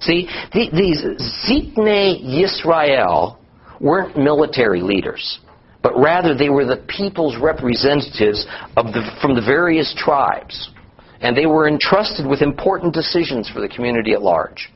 See, 0.00 0.28
the, 0.54 0.70
these 0.72 1.02
Ziknei 1.46 2.24
Yisrael 2.24 3.36
weren't 3.80 4.16
military 4.16 4.80
leaders, 4.80 5.40
but 5.82 5.92
rather 5.98 6.34
they 6.34 6.48
were 6.48 6.64
the 6.64 6.84
people's 6.88 7.36
representatives 7.36 8.46
the, 8.74 9.18
from 9.20 9.34
the 9.34 9.42
various 9.42 9.94
tribes 9.98 10.70
and 11.20 11.36
they 11.36 11.46
were 11.46 11.68
entrusted 11.68 12.26
with 12.26 12.42
important 12.42 12.94
decisions 12.94 13.48
for 13.48 13.60
the 13.60 13.68
community 13.68 14.12
at 14.12 14.22
large. 14.22 14.70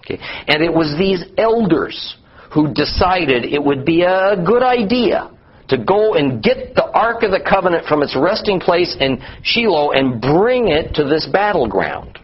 Okay? 0.00 0.18
And 0.48 0.62
it 0.62 0.72
was 0.72 0.96
these 0.98 1.24
elders 1.36 2.16
who 2.52 2.72
decided 2.72 3.44
it 3.44 3.62
would 3.62 3.84
be 3.84 4.02
a 4.02 4.36
good 4.44 4.62
idea 4.62 5.30
to 5.68 5.78
go 5.78 6.14
and 6.14 6.42
get 6.42 6.74
the 6.74 6.84
Ark 6.92 7.22
of 7.24 7.32
the 7.32 7.40
Covenant 7.40 7.86
from 7.86 8.02
its 8.02 8.16
resting 8.16 8.60
place 8.60 8.96
in 9.00 9.20
Shiloh 9.42 9.90
and 9.90 10.20
bring 10.20 10.68
it 10.68 10.94
to 10.94 11.04
this 11.04 11.28
battleground. 11.32 12.20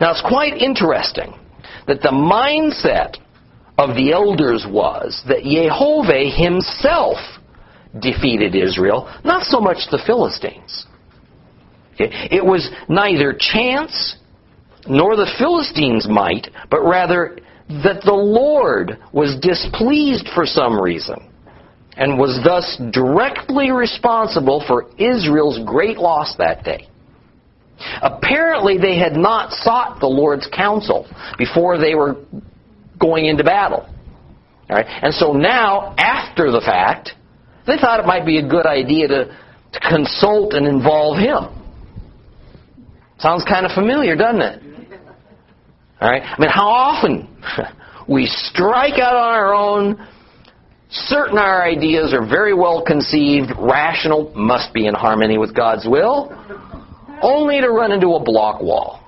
Now 0.00 0.10
it's 0.10 0.24
quite 0.26 0.54
interesting 0.54 1.34
that 1.86 2.02
the 2.02 2.10
mindset 2.10 3.18
of 3.78 3.94
the 3.96 4.12
elders 4.12 4.66
was 4.68 5.22
that 5.28 5.42
Jehovah 5.44 6.28
himself 6.28 7.18
defeated 8.00 8.54
Israel, 8.54 9.12
not 9.24 9.44
so 9.44 9.60
much 9.60 9.90
the 9.90 10.02
Philistines. 10.04 10.86
It 11.98 12.44
was 12.44 12.70
neither 12.88 13.36
chance 13.38 14.16
nor 14.86 15.16
the 15.16 15.30
Philistines' 15.38 16.08
might, 16.08 16.48
but 16.70 16.82
rather 16.82 17.38
that 17.68 18.02
the 18.04 18.12
Lord 18.12 18.98
was 19.12 19.38
displeased 19.40 20.28
for 20.34 20.44
some 20.44 20.80
reason 20.80 21.28
and 21.96 22.18
was 22.18 22.40
thus 22.42 22.80
directly 22.92 23.70
responsible 23.70 24.64
for 24.66 24.86
Israel's 24.98 25.60
great 25.66 25.98
loss 25.98 26.34
that 26.38 26.64
day. 26.64 26.88
Apparently, 28.00 28.78
they 28.78 28.98
had 28.98 29.14
not 29.14 29.52
sought 29.52 30.00
the 30.00 30.06
Lord's 30.06 30.48
counsel 30.54 31.06
before 31.36 31.78
they 31.78 31.94
were 31.94 32.16
going 32.98 33.26
into 33.26 33.44
battle. 33.44 33.88
All 34.70 34.76
right? 34.76 34.86
And 34.86 35.12
so 35.12 35.32
now, 35.32 35.94
after 35.98 36.50
the 36.50 36.60
fact, 36.60 37.10
they 37.66 37.76
thought 37.76 38.00
it 38.00 38.06
might 38.06 38.24
be 38.24 38.38
a 38.38 38.48
good 38.48 38.66
idea 38.66 39.08
to, 39.08 39.36
to 39.72 39.80
consult 39.80 40.54
and 40.54 40.66
involve 40.66 41.18
Him. 41.18 41.61
Sounds 43.22 43.44
kind 43.48 43.64
of 43.64 43.70
familiar, 43.70 44.16
doesn't 44.16 44.42
it? 44.42 44.62
All 46.00 46.10
right? 46.10 46.22
I 46.22 46.40
mean, 46.40 46.50
how 46.50 46.68
often 46.68 47.28
we 48.08 48.26
strike 48.26 48.98
out 48.98 49.14
on 49.14 49.34
our 49.34 49.54
own, 49.54 50.08
certain 50.90 51.38
our 51.38 51.62
ideas 51.62 52.12
are 52.12 52.26
very 52.26 52.52
well 52.52 52.82
conceived, 52.84 53.52
rational, 53.56 54.32
must 54.34 54.74
be 54.74 54.88
in 54.88 54.94
harmony 54.94 55.38
with 55.38 55.54
God's 55.54 55.86
will, 55.86 56.36
only 57.22 57.60
to 57.60 57.70
run 57.70 57.92
into 57.92 58.08
a 58.14 58.24
block 58.24 58.60
wall. 58.60 58.98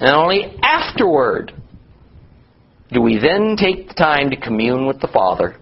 And 0.00 0.10
only 0.10 0.56
afterward 0.60 1.52
do 2.92 3.00
we 3.00 3.20
then 3.20 3.54
take 3.56 3.86
the 3.86 3.94
time 3.94 4.30
to 4.30 4.36
commune 4.36 4.88
with 4.88 5.00
the 5.00 5.06
Father 5.06 5.54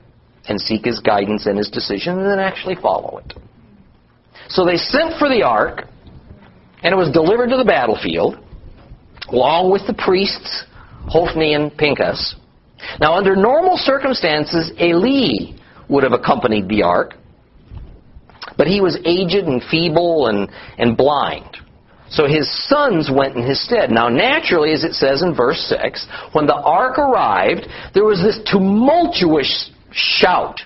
and 0.49 0.59
seek 0.59 0.87
His 0.87 0.99
guidance 1.01 1.45
and 1.45 1.59
His 1.59 1.69
decision 1.69 2.21
and 2.21 2.27
then 2.27 2.39
actually 2.39 2.77
follow 2.77 3.19
it. 3.19 3.35
So 4.49 4.65
they 4.65 4.79
sent 4.79 5.19
for 5.19 5.29
the 5.29 5.43
ark 5.43 5.85
and 6.83 6.93
it 6.93 6.97
was 6.97 7.11
delivered 7.13 7.51
to 7.51 7.57
the 7.57 7.65
battlefield 7.65 8.39
along 9.29 9.71
with 9.71 9.87
the 9.87 9.95
priests 9.95 10.65
Hophni 11.09 11.55
and 11.55 11.77
Pinchas. 11.77 12.37
Now, 13.01 13.15
under 13.15 13.35
normal 13.35 13.77
circumstances, 13.77 14.71
Eli 14.81 15.57
would 15.89 16.05
have 16.05 16.13
accompanied 16.13 16.69
the 16.69 16.83
ark, 16.83 17.15
but 18.57 18.67
he 18.67 18.81
was 18.81 18.99
aged 19.05 19.47
and 19.47 19.63
feeble 19.71 20.29
and, 20.29 20.51
and 20.79 20.97
blind. 20.97 21.57
So 22.11 22.27
his 22.27 22.49
sons 22.69 23.11
went 23.15 23.37
in 23.37 23.43
his 23.43 23.63
stead. 23.63 23.91
Now, 23.91 24.09
naturally, 24.09 24.73
as 24.73 24.85
it 24.85 24.95
says 24.95 25.23
in 25.23 25.35
verse 25.35 25.61
6, 25.69 26.07
when 26.33 26.47
the 26.47 26.55
ark 26.55 26.99
arrived, 26.99 27.67
there 27.95 28.05
was 28.05 28.23
this 28.23 28.41
tumultuous 28.51 29.71
shout 29.93 30.61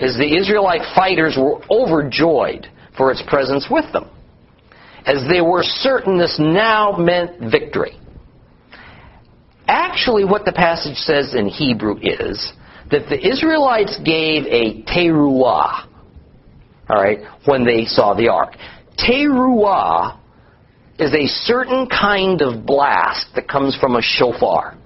as 0.00 0.16
the 0.16 0.36
Israelite 0.36 0.82
fighters 0.94 1.36
were 1.36 1.60
overjoyed 1.70 2.68
for 2.96 3.10
its 3.10 3.22
presence 3.26 3.66
with 3.70 3.90
them 3.92 4.08
as 5.08 5.26
they 5.26 5.40
were 5.40 5.62
certain 5.62 6.18
this 6.18 6.36
now 6.38 6.92
meant 6.92 7.50
victory. 7.50 7.98
actually, 9.66 10.24
what 10.24 10.44
the 10.44 10.52
passage 10.52 10.96
says 10.96 11.34
in 11.34 11.46
Hebrew 11.46 11.96
is 12.00 12.52
that 12.90 13.08
the 13.08 13.18
Israelites 13.18 13.98
gave 14.04 14.46
a 14.46 14.82
teruah, 14.84 15.86
all 16.88 17.02
right, 17.02 17.18
when 17.46 17.64
they 17.64 17.84
saw 17.84 18.14
the 18.14 18.28
ark. 18.28 18.54
Teruah 18.98 20.18
is 20.98 21.14
a 21.14 21.26
certain 21.26 21.86
kind 21.86 22.40
of 22.42 22.64
blast 22.64 23.26
that 23.34 23.48
comes 23.48 23.76
from 23.76 23.96
a 23.96 24.02
shofar. 24.02 24.76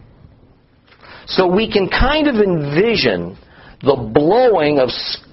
So 1.26 1.46
we 1.46 1.70
can 1.70 1.88
kind 1.88 2.26
of 2.26 2.36
envision 2.36 3.38
the 3.82 3.96
blowing 4.12 4.78
of 4.78 4.90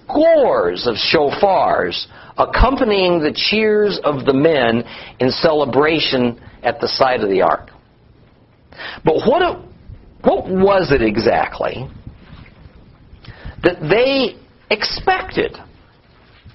scores 0.09 0.87
of 0.87 0.95
shofars 0.95 2.07
accompanying 2.37 3.19
the 3.19 3.33
cheers 3.33 3.99
of 4.03 4.25
the 4.25 4.33
men 4.33 4.83
in 5.19 5.29
celebration 5.29 6.39
at 6.63 6.79
the 6.79 6.87
side 6.87 7.21
of 7.21 7.29
the 7.29 7.41
ark. 7.41 7.69
But 9.03 9.15
what, 9.27 9.59
what 10.21 10.49
was 10.49 10.91
it 10.91 11.01
exactly 11.01 11.87
that 13.63 13.81
they 13.81 14.39
expected 14.73 15.57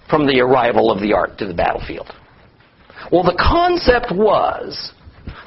from 0.08 0.26
the 0.26 0.40
arrival 0.40 0.90
of 0.90 1.00
the 1.00 1.12
ark 1.12 1.36
to 1.38 1.46
the 1.46 1.54
battlefield? 1.54 2.10
Well, 3.12 3.22
the 3.22 3.36
concept 3.38 4.10
was 4.10 4.92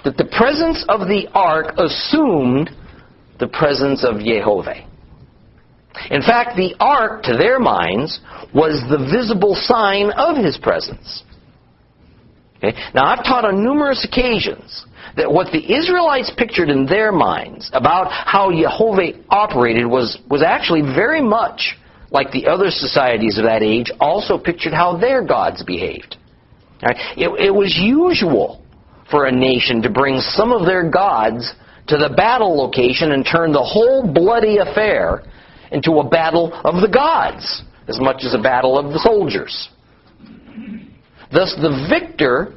that 0.03 0.17
the 0.17 0.25
presence 0.37 0.85
of 0.87 1.07
the 1.07 1.27
ark 1.33 1.73
assumed 1.77 2.69
the 3.39 3.47
presence 3.47 4.03
of 4.03 4.19
Jehovah. 4.19 4.87
In 6.09 6.21
fact, 6.21 6.55
the 6.55 6.75
ark, 6.79 7.23
to 7.23 7.37
their 7.37 7.59
minds, 7.59 8.19
was 8.53 8.83
the 8.89 8.97
visible 8.97 9.55
sign 9.55 10.11
of 10.11 10.37
his 10.37 10.57
presence. 10.57 11.23
Okay? 12.57 12.77
Now, 12.93 13.05
I've 13.05 13.23
taught 13.23 13.45
on 13.45 13.63
numerous 13.63 14.05
occasions 14.05 14.85
that 15.15 15.31
what 15.31 15.51
the 15.51 15.73
Israelites 15.73 16.31
pictured 16.37 16.69
in 16.69 16.85
their 16.85 17.11
minds 17.11 17.69
about 17.73 18.11
how 18.11 18.51
Jehovah 18.51 19.13
operated 19.29 19.85
was, 19.85 20.17
was 20.29 20.43
actually 20.43 20.81
very 20.81 21.21
much 21.21 21.75
like 22.09 22.31
the 22.31 22.47
other 22.47 22.69
societies 22.69 23.37
of 23.37 23.43
that 23.43 23.61
age 23.61 23.91
also 23.99 24.37
pictured 24.37 24.73
how 24.73 24.97
their 24.97 25.23
gods 25.23 25.63
behaved. 25.63 26.15
Right? 26.81 26.95
It, 27.17 27.29
it 27.47 27.53
was 27.53 27.75
usual 27.77 28.63
for 29.09 29.25
a 29.25 29.31
nation 29.31 29.81
to 29.81 29.89
bring 29.89 30.19
some 30.19 30.51
of 30.51 30.65
their 30.65 30.89
gods 30.89 31.53
to 31.87 31.97
the 31.97 32.13
battle 32.15 32.57
location 32.57 33.11
and 33.11 33.25
turn 33.25 33.51
the 33.51 33.63
whole 33.63 34.05
bloody 34.05 34.57
affair 34.57 35.23
into 35.71 35.99
a 35.99 36.07
battle 36.07 36.53
of 36.63 36.81
the 36.81 36.87
gods 36.87 37.63
as 37.87 37.99
much 37.99 38.23
as 38.23 38.33
a 38.33 38.41
battle 38.41 38.77
of 38.77 38.91
the 38.91 38.99
soldiers. 38.99 39.69
Thus, 41.31 41.55
the 41.55 41.87
victor 41.89 42.53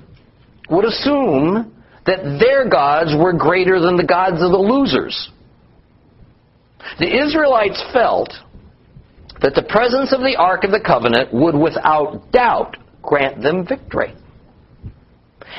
would 0.68 0.84
assume 0.84 1.74
that 2.06 2.38
their 2.40 2.68
gods 2.68 3.14
were 3.16 3.32
greater 3.32 3.80
than 3.80 3.96
the 3.96 4.04
gods 4.04 4.42
of 4.42 4.50
the 4.50 4.58
losers. 4.58 5.30
The 6.98 7.24
Israelites 7.24 7.82
felt 7.92 8.32
that 9.42 9.54
the 9.54 9.62
presence 9.62 10.12
of 10.12 10.20
the 10.20 10.36
Ark 10.38 10.64
of 10.64 10.70
the 10.70 10.80
Covenant 10.80 11.32
would 11.32 11.54
without 11.54 12.30
doubt 12.32 12.76
grant 13.02 13.42
them 13.42 13.66
victory. 13.66 14.14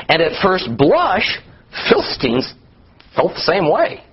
And 0.07 0.21
at 0.21 0.41
first 0.41 0.69
blush, 0.77 1.39
Philistines 1.89 2.53
felt 3.15 3.33
the 3.33 3.41
same 3.41 3.69
way. 3.69 4.03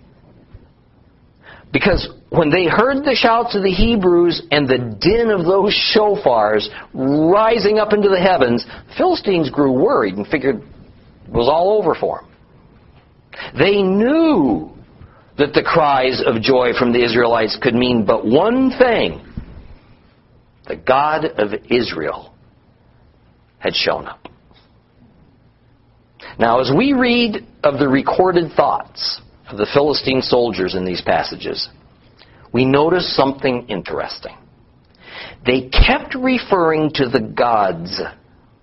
Because 1.73 2.09
when 2.31 2.51
they 2.51 2.67
heard 2.67 3.05
the 3.05 3.15
shouts 3.15 3.55
of 3.57 3.63
the 3.63 3.71
Hebrews 3.71 4.43
and 4.51 4.69
the 4.69 4.79
din 5.01 5.31
of 5.31 5.47
those 5.47 5.75
shofars 5.97 6.69
rising 6.93 7.79
up 7.79 7.93
into 7.93 8.09
the 8.09 8.21
heavens, 8.21 8.67
Philistines 8.99 9.49
grew 9.51 9.73
worried 9.73 10.17
and 10.17 10.27
figured 10.27 10.57
it 10.57 11.33
was 11.33 11.49
all 11.49 11.79
over 11.79 11.95
for 11.95 12.21
them. 12.21 12.29
They 13.59 13.83
knew 13.83 14.71
that 15.39 15.55
the 15.55 15.63
cries 15.63 16.23
of 16.25 16.43
joy 16.43 16.73
from 16.79 16.93
the 16.93 17.03
Israelites 17.03 17.57
could 17.63 17.75
mean 17.75 18.05
but 18.05 18.27
one 18.27 18.73
thing. 18.79 19.25
The 20.67 20.77
God 20.77 21.25
of 21.25 21.55
Israel 21.71 22.35
had 23.59 23.75
shown 23.75 24.07
up. 24.07 24.29
Now, 26.39 26.61
as 26.61 26.71
we 26.77 26.93
read 26.93 27.47
of 27.65 27.79
the 27.79 27.89
recorded 27.89 28.53
thoughts 28.53 29.21
of 29.49 29.57
the 29.57 29.67
Philistine 29.73 30.21
soldiers 30.21 30.75
in 30.75 30.85
these 30.85 31.01
passages, 31.01 31.69
we 32.53 32.65
notice 32.65 33.15
something 33.17 33.67
interesting. 33.69 34.37
They 35.45 35.69
kept 35.69 36.15
referring 36.15 36.91
to 36.95 37.09
the 37.09 37.21
gods, 37.21 38.01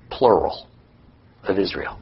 plural, 0.09 0.67
of 1.43 1.59
Israel. 1.59 1.99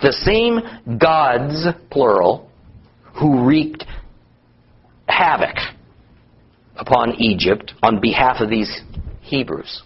The 0.00 0.12
same 0.12 0.98
gods, 0.98 1.66
plural, 1.90 2.50
who 3.14 3.44
wreaked 3.46 3.84
havoc 5.08 5.56
upon 6.76 7.14
Egypt 7.20 7.72
on 7.82 8.00
behalf 8.00 8.40
of 8.40 8.50
these 8.50 8.82
Hebrews. 9.20 9.82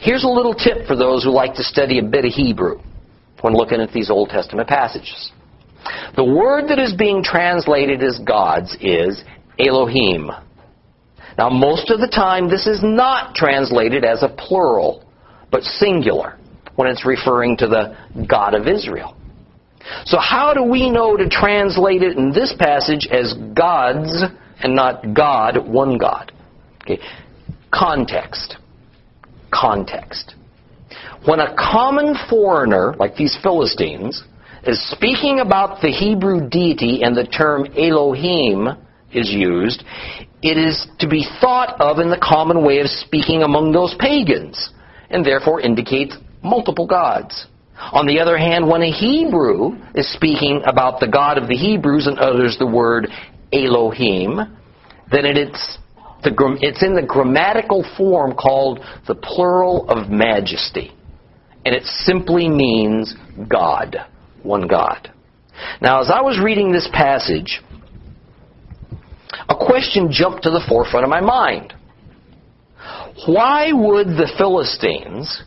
Here's 0.00 0.24
a 0.24 0.28
little 0.28 0.54
tip 0.54 0.86
for 0.86 0.96
those 0.96 1.24
who 1.24 1.30
like 1.30 1.54
to 1.54 1.64
study 1.64 1.98
a 1.98 2.02
bit 2.02 2.24
of 2.24 2.32
Hebrew 2.32 2.80
when 3.40 3.54
looking 3.54 3.80
at 3.80 3.92
these 3.92 4.10
Old 4.10 4.28
Testament 4.28 4.68
passages. 4.68 5.32
The 6.16 6.24
word 6.24 6.68
that 6.68 6.78
is 6.78 6.94
being 6.94 7.22
translated 7.22 8.02
as 8.02 8.20
gods 8.26 8.76
is 8.80 9.22
Elohim. 9.66 10.30
Now, 11.38 11.48
most 11.48 11.90
of 11.90 12.00
the 12.00 12.08
time, 12.08 12.48
this 12.48 12.66
is 12.66 12.80
not 12.82 13.34
translated 13.34 14.04
as 14.04 14.22
a 14.22 14.28
plural, 14.28 15.04
but 15.50 15.62
singular 15.62 16.38
when 16.76 16.88
it's 16.88 17.06
referring 17.06 17.56
to 17.58 17.66
the 17.66 17.96
God 18.26 18.54
of 18.54 18.66
Israel. 18.66 19.16
So, 20.04 20.18
how 20.18 20.52
do 20.52 20.62
we 20.62 20.90
know 20.90 21.16
to 21.16 21.28
translate 21.28 22.02
it 22.02 22.16
in 22.16 22.32
this 22.32 22.54
passage 22.58 23.08
as 23.10 23.34
gods 23.54 24.24
and 24.62 24.74
not 24.74 25.14
God, 25.14 25.66
one 25.66 25.98
God? 25.98 26.32
Okay. 26.82 26.98
Context. 27.72 28.56
Context. 29.52 30.34
When 31.26 31.40
a 31.40 31.54
common 31.56 32.14
foreigner, 32.28 32.94
like 32.98 33.16
these 33.16 33.38
Philistines, 33.42 34.22
is 34.64 34.90
speaking 34.90 35.40
about 35.40 35.80
the 35.80 35.88
Hebrew 35.88 36.48
deity 36.48 37.02
and 37.02 37.16
the 37.16 37.26
term 37.26 37.66
Elohim 37.76 38.68
is 39.12 39.28
used, 39.30 39.84
it 40.42 40.56
is 40.56 40.86
to 40.98 41.08
be 41.08 41.26
thought 41.40 41.80
of 41.80 41.98
in 41.98 42.10
the 42.10 42.20
common 42.20 42.64
way 42.64 42.80
of 42.80 42.88
speaking 42.88 43.42
among 43.42 43.72
those 43.72 43.94
pagans, 43.98 44.70
and 45.10 45.24
therefore 45.24 45.60
indicates 45.60 46.16
multiple 46.42 46.86
gods. 46.86 47.46
On 47.92 48.06
the 48.06 48.20
other 48.20 48.36
hand, 48.36 48.68
when 48.68 48.82
a 48.82 48.90
Hebrew 48.90 49.72
is 49.94 50.12
speaking 50.12 50.62
about 50.66 51.00
the 51.00 51.08
God 51.08 51.38
of 51.38 51.48
the 51.48 51.56
Hebrews 51.56 52.06
and 52.06 52.18
utters 52.18 52.56
the 52.58 52.66
word 52.66 53.08
Elohim, 53.52 54.36
then 55.10 55.24
it's, 55.24 55.78
the, 56.22 56.58
it's 56.60 56.82
in 56.82 56.94
the 56.94 57.02
grammatical 57.06 57.84
form 57.96 58.34
called 58.34 58.80
the 59.08 59.14
plural 59.14 59.88
of 59.88 60.10
majesty. 60.10 60.92
And 61.64 61.74
it 61.74 61.84
simply 61.84 62.48
means 62.48 63.14
God 63.48 63.96
one 64.42 64.66
God. 64.66 65.10
Now, 65.80 66.00
as 66.00 66.10
I 66.10 66.20
was 66.22 66.40
reading 66.42 66.72
this 66.72 66.88
passage, 66.92 67.60
a 69.48 69.54
question 69.54 70.08
jumped 70.10 70.42
to 70.44 70.50
the 70.50 70.64
forefront 70.68 71.04
of 71.04 71.10
my 71.10 71.20
mind. 71.20 71.74
Why 73.26 73.72
would 73.72 74.08
the 74.08 74.32
Philistines 74.38 75.42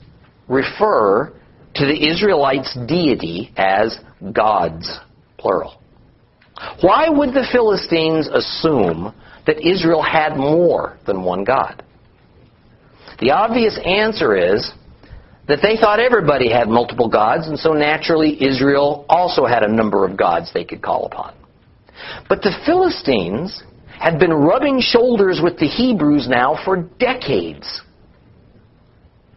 refer 0.47 1.33
to 1.75 1.85
the 1.85 2.07
Israelites' 2.09 2.77
deity 2.87 3.51
as 3.57 3.97
gods, 4.31 4.99
plural? 5.37 5.81
Why 6.81 7.09
would 7.09 7.29
the 7.29 7.47
Philistines 7.51 8.27
assume 8.27 9.13
that 9.47 9.65
Israel 9.65 10.03
had 10.03 10.37
more 10.37 10.97
than 11.05 11.23
one 11.23 11.43
God? 11.43 11.83
The 13.19 13.31
obvious 13.31 13.77
answer 13.83 14.35
is 14.35 14.71
that 15.47 15.59
they 15.61 15.75
thought 15.75 15.99
everybody 15.99 16.51
had 16.51 16.69
multiple 16.69 17.09
gods, 17.09 17.47
and 17.47 17.59
so 17.59 17.73
naturally 17.73 18.41
Israel 18.41 19.05
also 19.09 19.45
had 19.45 19.63
a 19.63 19.71
number 19.71 20.05
of 20.05 20.15
gods 20.15 20.51
they 20.53 20.63
could 20.63 20.81
call 20.81 21.05
upon. 21.05 21.35
But 22.29 22.41
the 22.41 22.53
Philistines 22.65 23.63
had 23.99 24.19
been 24.19 24.33
rubbing 24.33 24.81
shoulders 24.81 25.39
with 25.43 25.57
the 25.57 25.67
Hebrews 25.67 26.27
now 26.27 26.59
for 26.65 26.77
decades, 26.99 27.81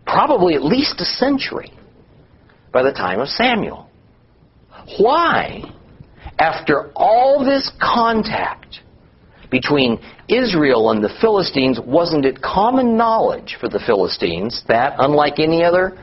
probably 0.07 0.55
at 0.55 0.65
least 0.65 1.01
a 1.01 1.05
century 1.05 1.73
by 2.73 2.83
the 2.83 2.93
time 2.93 3.21
of 3.21 3.29
Samuel. 3.29 3.89
Why, 4.99 5.63
after 6.39 6.91
all 6.95 7.45
this 7.45 7.71
contact 7.81 8.81
between 9.51 9.99
Israel 10.29 10.91
and 10.91 11.03
the 11.03 11.15
Philistines, 11.21 11.79
wasn't 11.85 12.25
it 12.25 12.43
common 12.43 12.97
knowledge 12.97 13.57
for 13.61 13.69
the 13.69 13.81
Philistines 13.81 14.63
that, 14.69 14.95
unlike 14.99 15.39
any 15.39 15.63
other 15.63 15.97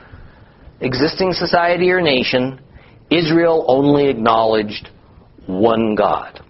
existing 0.79 1.33
society 1.33 1.91
or 1.91 2.01
nation, 2.01 2.59
Israel 3.09 3.65
only 3.67 4.07
acknowledged 4.07 4.89
one 5.45 5.95
God? 5.95 6.42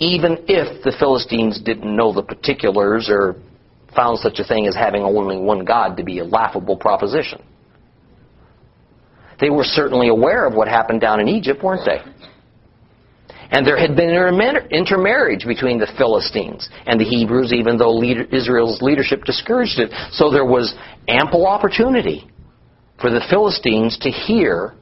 Even 0.00 0.38
if 0.48 0.82
the 0.82 0.92
Philistines 0.98 1.60
didn't 1.60 1.94
know 1.94 2.12
the 2.12 2.22
particulars 2.22 3.08
or 3.08 3.36
found 3.94 4.18
such 4.18 4.38
a 4.38 4.44
thing 4.44 4.66
as 4.66 4.74
having 4.74 5.02
only 5.02 5.36
one 5.36 5.64
God 5.64 5.96
to 5.96 6.04
be 6.04 6.18
a 6.18 6.24
laughable 6.24 6.76
proposition. 6.76 7.42
They 9.40 9.50
were 9.50 9.64
certainly 9.64 10.08
aware 10.08 10.46
of 10.46 10.54
what 10.54 10.68
happened 10.68 11.00
down 11.00 11.20
in 11.20 11.28
Egypt, 11.28 11.62
weren't 11.62 11.86
they? 11.86 12.00
And 13.52 13.66
there 13.66 13.76
had 13.76 13.96
been 13.96 14.10
intermarriage 14.70 15.44
between 15.44 15.78
the 15.78 15.92
Philistines 15.98 16.68
and 16.86 17.00
the 17.00 17.04
Hebrews, 17.04 17.52
even 17.52 17.78
though 17.78 17.92
leader, 17.92 18.22
Israel's 18.24 18.80
leadership 18.80 19.24
discouraged 19.24 19.80
it. 19.80 19.90
So 20.12 20.30
there 20.30 20.44
was 20.44 20.74
ample 21.08 21.46
opportunity 21.46 22.30
for 23.00 23.10
the 23.10 23.22
Philistines 23.28 23.98
to 24.02 24.10
hear 24.10 24.74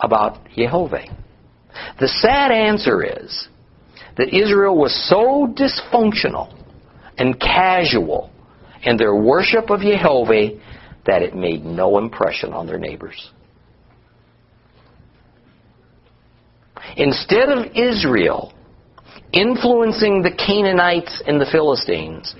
about 0.00 0.38
Jehovah. 0.56 1.04
The 2.00 2.08
sad 2.08 2.50
answer 2.50 3.04
is 3.04 3.48
that 4.18 4.34
Israel 4.34 4.76
was 4.76 4.92
so 5.08 5.46
dysfunctional 5.56 6.52
and 7.16 7.40
casual 7.40 8.30
in 8.82 8.96
their 8.96 9.14
worship 9.14 9.70
of 9.70 9.80
Jehovah 9.80 10.50
that 11.06 11.22
it 11.22 11.34
made 11.34 11.64
no 11.64 11.98
impression 11.98 12.52
on 12.52 12.66
their 12.66 12.78
neighbors. 12.78 13.30
Instead 16.96 17.48
of 17.48 17.66
Israel 17.74 18.52
influencing 19.32 20.22
the 20.22 20.32
Canaanites 20.32 21.22
and 21.26 21.40
the 21.40 21.46
Philistines, 21.50 22.34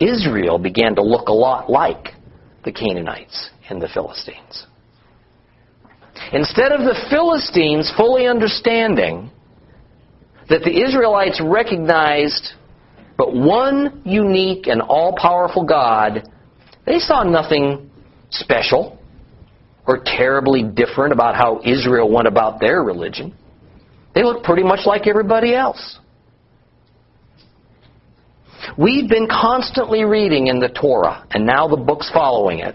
Israel 0.00 0.58
began 0.58 0.94
to 0.96 1.02
look 1.02 1.28
a 1.28 1.32
lot 1.32 1.70
like 1.70 2.08
the 2.64 2.72
Canaanites 2.72 3.50
and 3.68 3.80
the 3.80 3.88
Philistines. 3.88 4.66
Instead 6.32 6.72
of 6.72 6.80
the 6.80 7.06
Philistines 7.10 7.92
fully 7.96 8.26
understanding 8.26 9.30
that 10.48 10.62
the 10.62 10.82
Israelites 10.82 11.40
recognized 11.42 12.54
but 13.16 13.34
one 13.34 14.02
unique 14.04 14.66
and 14.66 14.80
all 14.80 15.14
powerful 15.16 15.64
God, 15.64 16.28
they 16.86 16.98
saw 16.98 17.22
nothing 17.22 17.90
special 18.30 18.98
or 19.86 20.02
terribly 20.04 20.62
different 20.62 21.12
about 21.12 21.36
how 21.36 21.60
Israel 21.64 22.10
went 22.10 22.26
about 22.26 22.60
their 22.60 22.82
religion. 22.82 23.34
They 24.14 24.22
looked 24.22 24.44
pretty 24.44 24.62
much 24.62 24.86
like 24.86 25.06
everybody 25.06 25.54
else. 25.54 25.98
We've 28.78 29.08
been 29.08 29.28
constantly 29.28 30.04
reading 30.04 30.46
in 30.46 30.58
the 30.58 30.68
Torah, 30.68 31.26
and 31.32 31.44
now 31.44 31.68
the 31.68 31.76
books 31.76 32.10
following 32.12 32.60
it, 32.60 32.74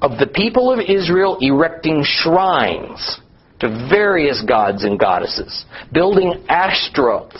of 0.00 0.18
the 0.18 0.26
people 0.26 0.72
of 0.72 0.80
Israel 0.80 1.38
erecting 1.40 2.02
shrines 2.04 3.20
to 3.60 3.88
various 3.90 4.42
gods 4.46 4.84
and 4.84 4.98
goddesses, 4.98 5.64
building 5.92 6.44
ashtaroth, 6.48 7.34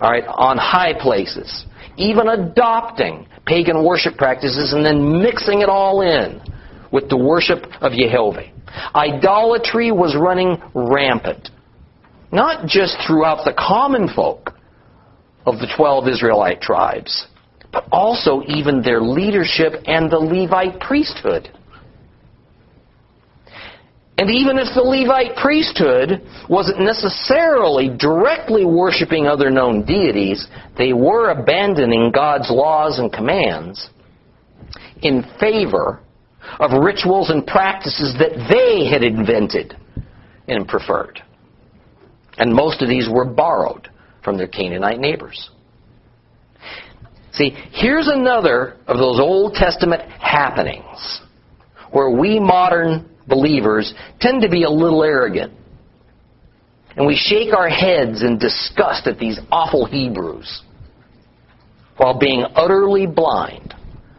all 0.00 0.10
right, 0.10 0.24
on 0.26 0.56
high 0.58 0.92
places, 1.00 1.66
even 1.96 2.28
adopting 2.28 3.26
pagan 3.46 3.84
worship 3.84 4.16
practices 4.16 4.72
and 4.72 4.84
then 4.84 5.22
mixing 5.22 5.62
it 5.62 5.68
all 5.68 6.02
in 6.02 6.40
with 6.92 7.08
the 7.08 7.16
worship 7.16 7.64
of 7.80 7.92
Jehovah. 7.92 8.44
Idolatry 8.94 9.90
was 9.90 10.14
running 10.16 10.62
rampant 10.74 11.48
not 12.32 12.66
just 12.66 12.96
throughout 13.06 13.44
the 13.44 13.54
common 13.56 14.08
folk 14.14 14.52
of 15.46 15.58
the 15.58 15.72
12 15.76 16.08
Israelite 16.08 16.60
tribes, 16.60 17.26
but 17.72 17.86
also 17.90 18.42
even 18.46 18.82
their 18.82 19.00
leadership 19.00 19.72
and 19.86 20.10
the 20.10 20.18
Levite 20.18 20.80
priesthood. 20.80 21.50
And 24.18 24.30
even 24.30 24.58
if 24.58 24.74
the 24.74 24.82
Levite 24.82 25.36
priesthood 25.36 26.26
wasn't 26.48 26.80
necessarily 26.80 27.88
directly 27.96 28.64
worshiping 28.66 29.26
other 29.28 29.48
known 29.48 29.84
deities, 29.84 30.48
they 30.76 30.92
were 30.92 31.30
abandoning 31.30 32.10
God's 32.12 32.50
laws 32.50 32.98
and 32.98 33.12
commands 33.12 33.90
in 35.02 35.24
favor 35.38 36.00
of 36.58 36.82
rituals 36.82 37.30
and 37.30 37.46
practices 37.46 38.16
that 38.18 38.48
they 38.50 38.88
had 38.90 39.04
invented 39.04 39.76
and 40.48 40.66
preferred. 40.66 41.22
And 42.38 42.52
most 42.52 42.82
of 42.82 42.88
these 42.88 43.08
were 43.08 43.24
borrowed 43.24 43.88
from 44.24 44.36
their 44.36 44.48
Canaanite 44.48 44.98
neighbors. 44.98 45.50
See, 47.32 47.50
here's 47.70 48.08
another 48.08 48.76
of 48.88 48.98
those 48.98 49.20
Old 49.20 49.54
Testament 49.54 50.10
happenings 50.10 51.20
where 51.92 52.10
we 52.10 52.40
modern 52.40 53.08
believers 53.28 53.94
tend 54.20 54.42
to 54.42 54.48
be 54.48 54.64
a 54.64 54.70
little 54.70 55.02
arrogant. 55.04 55.52
And 56.96 57.06
we 57.06 57.16
shake 57.16 57.54
our 57.54 57.68
heads 57.68 58.22
in 58.22 58.38
disgust 58.38 59.06
at 59.06 59.18
these 59.18 59.38
awful 59.52 59.86
Hebrews 59.86 60.62
while 61.96 62.18
being 62.18 62.44
utterly 62.54 63.06
blind 63.06 63.74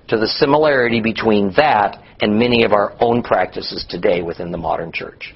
to 0.07 0.17
the 0.17 0.27
similarity 0.27 1.01
between 1.01 1.53
that 1.55 2.01
and 2.21 2.37
many 2.37 2.63
of 2.63 2.73
our 2.73 2.95
own 2.99 3.23
practices 3.23 3.85
today 3.89 4.21
within 4.21 4.51
the 4.51 4.57
modern 4.57 4.91
church. 4.91 5.33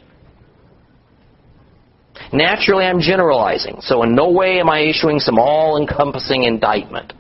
Naturally, 2.32 2.86
I'm 2.86 3.00
generalizing, 3.00 3.78
so 3.82 4.04
in 4.04 4.16
no 4.16 4.32
way 4.32 4.60
am 4.60 4.70
I 4.70 4.82
issuing 4.82 5.20
some 5.20 5.38
all 5.38 5.78
encompassing 5.78 6.44
indictment. 6.44 7.14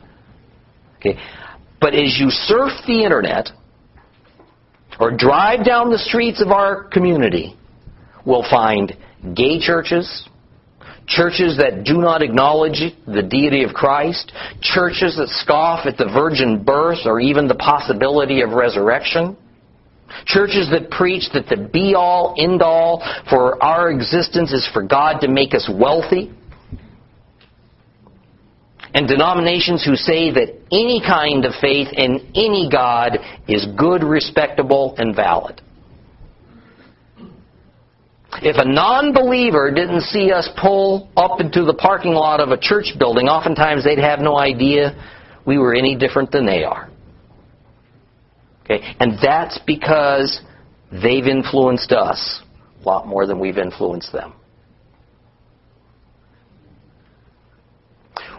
Okay? 0.97 1.19
But 1.79 1.93
as 1.93 2.17
you 2.19 2.29
surf 2.29 2.71
the 2.87 3.03
internet 3.03 3.49
or 4.99 5.15
drive 5.15 5.65
down 5.65 5.89
the 5.89 5.97
streets 5.97 6.41
of 6.41 6.49
our 6.49 6.85
community, 6.85 7.55
we'll 8.25 8.47
find 8.49 8.93
gay 9.35 9.59
churches, 9.59 10.27
churches 11.07 11.57
that 11.57 11.83
do 11.83 11.97
not 11.97 12.21
acknowledge 12.21 12.81
the 13.05 13.23
deity 13.23 13.63
of 13.63 13.73
Christ, 13.73 14.31
churches 14.61 15.15
that 15.17 15.29
scoff 15.29 15.85
at 15.85 15.97
the 15.97 16.05
virgin 16.05 16.63
birth 16.63 16.99
or 17.05 17.19
even 17.19 17.47
the 17.47 17.55
possibility 17.55 18.41
of 18.41 18.51
resurrection, 18.51 19.37
Churches 20.25 20.69
that 20.71 20.89
preach 20.89 21.23
that 21.33 21.47
the 21.47 21.57
be 21.57 21.95
all, 21.95 22.35
end 22.37 22.61
all 22.61 23.03
for 23.29 23.61
our 23.63 23.89
existence 23.89 24.51
is 24.51 24.67
for 24.73 24.83
God 24.83 25.19
to 25.19 25.27
make 25.27 25.53
us 25.53 25.69
wealthy. 25.73 26.31
And 28.93 29.07
denominations 29.07 29.83
who 29.83 29.95
say 29.95 30.29
that 30.31 30.53
any 30.71 31.01
kind 31.01 31.45
of 31.45 31.53
faith 31.59 31.87
in 31.93 32.31
any 32.35 32.69
God 32.71 33.17
is 33.47 33.65
good, 33.77 34.03
respectable, 34.03 34.93
and 34.97 35.15
valid. 35.15 35.61
If 38.41 38.57
a 38.57 38.65
non 38.65 39.13
believer 39.13 39.71
didn't 39.71 40.01
see 40.01 40.31
us 40.31 40.49
pull 40.61 41.09
up 41.15 41.39
into 41.39 41.63
the 41.63 41.73
parking 41.73 42.13
lot 42.13 42.39
of 42.39 42.49
a 42.49 42.57
church 42.57 42.93
building, 42.97 43.27
oftentimes 43.27 43.83
they'd 43.83 43.99
have 43.99 44.19
no 44.19 44.37
idea 44.37 44.95
we 45.45 45.57
were 45.57 45.73
any 45.73 45.95
different 45.95 46.31
than 46.31 46.45
they 46.45 46.63
are. 46.63 46.89
Okay? 48.63 48.95
And 48.99 49.17
that's 49.21 49.59
because 49.67 50.41
they've 50.91 51.25
influenced 51.25 51.91
us 51.91 52.41
a 52.81 52.87
lot 52.87 53.07
more 53.07 53.25
than 53.25 53.39
we've 53.39 53.57
influenced 53.57 54.11
them. 54.11 54.33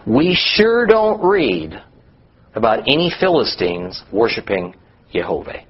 We 0.07 0.35
sure 0.35 0.85
don't 0.85 1.23
read 1.23 1.81
about 2.53 2.81
any 2.81 3.11
Philistines 3.19 4.03
worshiping 4.11 4.75
Jehovah 5.11 5.63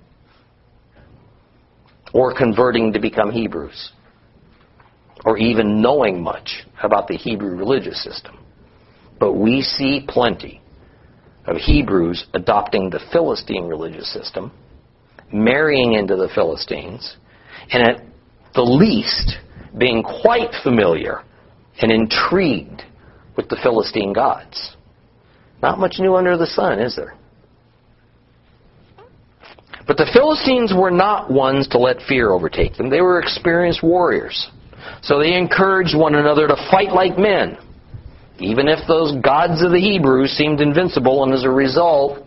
or 2.13 2.35
converting 2.35 2.91
to 2.93 2.99
become 2.99 3.31
Hebrews 3.31 3.91
or 5.25 5.37
even 5.37 5.81
knowing 5.81 6.21
much 6.21 6.65
about 6.83 7.07
the 7.07 7.15
Hebrew 7.15 7.55
religious 7.55 8.03
system. 8.03 8.37
But 9.19 9.33
we 9.33 9.61
see 9.61 10.05
plenty 10.07 10.61
of 11.45 11.55
Hebrews 11.57 12.25
adopting 12.33 12.89
the 12.89 12.99
Philistine 13.11 13.65
religious 13.65 14.11
system, 14.11 14.51
marrying 15.31 15.93
into 15.93 16.15
the 16.15 16.29
Philistines, 16.35 17.17
and 17.71 17.83
at 17.83 18.03
the 18.53 18.61
least 18.61 19.37
being 19.77 20.03
quite 20.03 20.51
familiar 20.63 21.23
and 21.81 21.91
intrigued 21.91 22.83
with 23.35 23.49
the 23.49 23.57
Philistine 23.61 24.13
gods. 24.13 24.75
Not 25.61 25.79
much 25.79 25.95
new 25.99 26.15
under 26.15 26.37
the 26.37 26.47
sun, 26.47 26.79
is 26.79 26.95
there? 26.95 27.15
But 29.87 29.97
the 29.97 30.09
Philistines 30.13 30.73
were 30.75 30.91
not 30.91 31.31
ones 31.31 31.67
to 31.69 31.77
let 31.77 32.01
fear 32.07 32.31
overtake 32.31 32.75
them. 32.75 32.89
They 32.89 33.01
were 33.01 33.19
experienced 33.19 33.83
warriors. 33.83 34.49
So 35.01 35.19
they 35.19 35.33
encouraged 35.33 35.95
one 35.95 36.15
another 36.15 36.47
to 36.47 36.55
fight 36.71 36.91
like 36.91 37.17
men 37.17 37.57
even 38.39 38.67
if 38.67 38.79
those 38.87 39.15
gods 39.21 39.63
of 39.63 39.71
the 39.71 39.79
Hebrews 39.79 40.31
seemed 40.31 40.59
invincible, 40.59 41.23
and 41.23 41.33
as 41.33 41.43
a 41.43 41.49
result, 41.49 42.25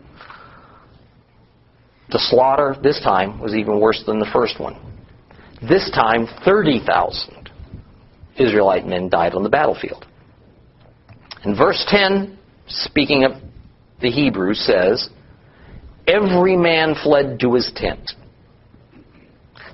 the 2.10 2.18
slaughter 2.18 2.76
this 2.82 3.00
time 3.00 3.38
was 3.40 3.54
even 3.54 3.78
worse 3.78 4.02
than 4.06 4.18
the 4.18 4.30
first 4.32 4.58
one. 4.58 4.78
This 5.60 5.90
time, 5.90 6.26
30,000 6.44 7.50
Israelite 8.38 8.86
men 8.86 9.08
died 9.08 9.34
on 9.34 9.42
the 9.42 9.48
battlefield. 9.50 10.06
And 11.44 11.56
verse 11.56 11.84
10, 11.88 12.38
speaking 12.66 13.24
of 13.24 13.32
the 14.00 14.10
Hebrews, 14.10 14.60
says, 14.60 15.08
Every 16.06 16.56
man 16.56 16.94
fled 17.02 17.38
to 17.40 17.54
his 17.54 17.70
tent. 17.74 18.12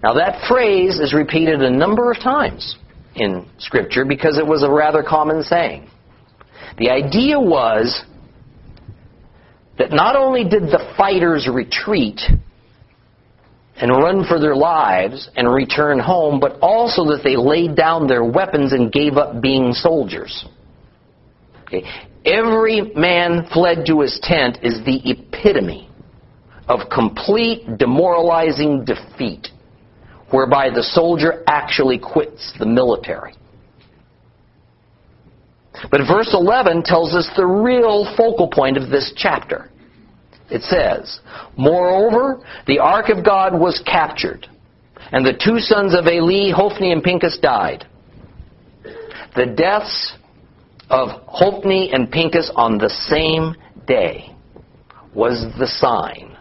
Now, 0.03 0.14
that 0.14 0.46
phrase 0.48 0.98
is 0.98 1.14
repeated 1.14 1.62
a 1.62 1.70
number 1.70 2.11
of 2.11 2.18
times 2.18 2.77
in 3.14 3.48
Scripture 3.59 4.05
because 4.05 4.38
it 4.38 4.46
was 4.46 4.62
a 4.62 4.70
rather 4.70 5.03
common 5.03 5.42
saying. 5.42 5.88
The 6.77 6.90
idea 6.90 7.38
was 7.38 8.05
that 9.79 9.92
not 9.92 10.16
only 10.16 10.44
did 10.44 10.64
the 10.64 10.92
fighters 10.96 11.48
retreat, 11.50 12.20
and 13.77 13.90
run 13.90 14.24
for 14.24 14.38
their 14.38 14.55
lives 14.55 15.29
and 15.37 15.53
return 15.53 15.98
home, 15.98 16.38
but 16.38 16.59
also 16.61 17.05
that 17.07 17.22
they 17.24 17.37
laid 17.37 17.74
down 17.74 18.07
their 18.07 18.24
weapons 18.24 18.72
and 18.72 18.92
gave 18.92 19.16
up 19.16 19.42
being 19.42 19.72
soldiers. 19.72 20.46
Okay. 21.66 21.85
Every 22.24 22.92
man 22.94 23.46
fled 23.53 23.85
to 23.87 24.00
his 24.00 24.18
tent 24.22 24.59
is 24.62 24.83
the 24.85 25.00
epitome 25.11 25.90
of 26.68 26.88
complete 26.90 27.79
demoralizing 27.79 28.85
defeat, 28.85 29.48
whereby 30.31 30.70
the 30.70 30.83
soldier 30.83 31.44
actually 31.46 31.98
quits 31.98 32.55
the 32.59 32.66
military. 32.66 33.35
But 35.90 36.00
verse 36.09 36.33
11 36.33 36.83
tells 36.85 37.14
us 37.14 37.29
the 37.37 37.46
real 37.46 38.14
focal 38.16 38.48
point 38.48 38.77
of 38.77 38.90
this 38.90 39.12
chapter. 39.16 39.70
It 40.50 40.62
says, 40.62 41.20
Moreover, 41.57 42.42
the 42.66 42.79
ark 42.79 43.09
of 43.09 43.24
God 43.24 43.59
was 43.59 43.83
captured, 43.85 44.46
and 45.12 45.27
the 45.27 45.33
two 45.33 45.59
sons 45.59 45.94
of 45.94 46.07
Eli, 46.07 46.53
Hophni 46.55 46.92
and 46.92 47.03
Pinchas, 47.03 47.38
died. 47.42 47.87
The 49.37 49.46
deaths 49.46 50.14
of 50.90 51.08
Hophni 51.26 51.90
and 51.92 52.10
Pinchas 52.10 52.50
on 52.54 52.78
the 52.78 52.90
same 52.90 53.54
day 53.86 54.34
was 55.14 55.46
the 55.58 55.66
sign 55.66 56.36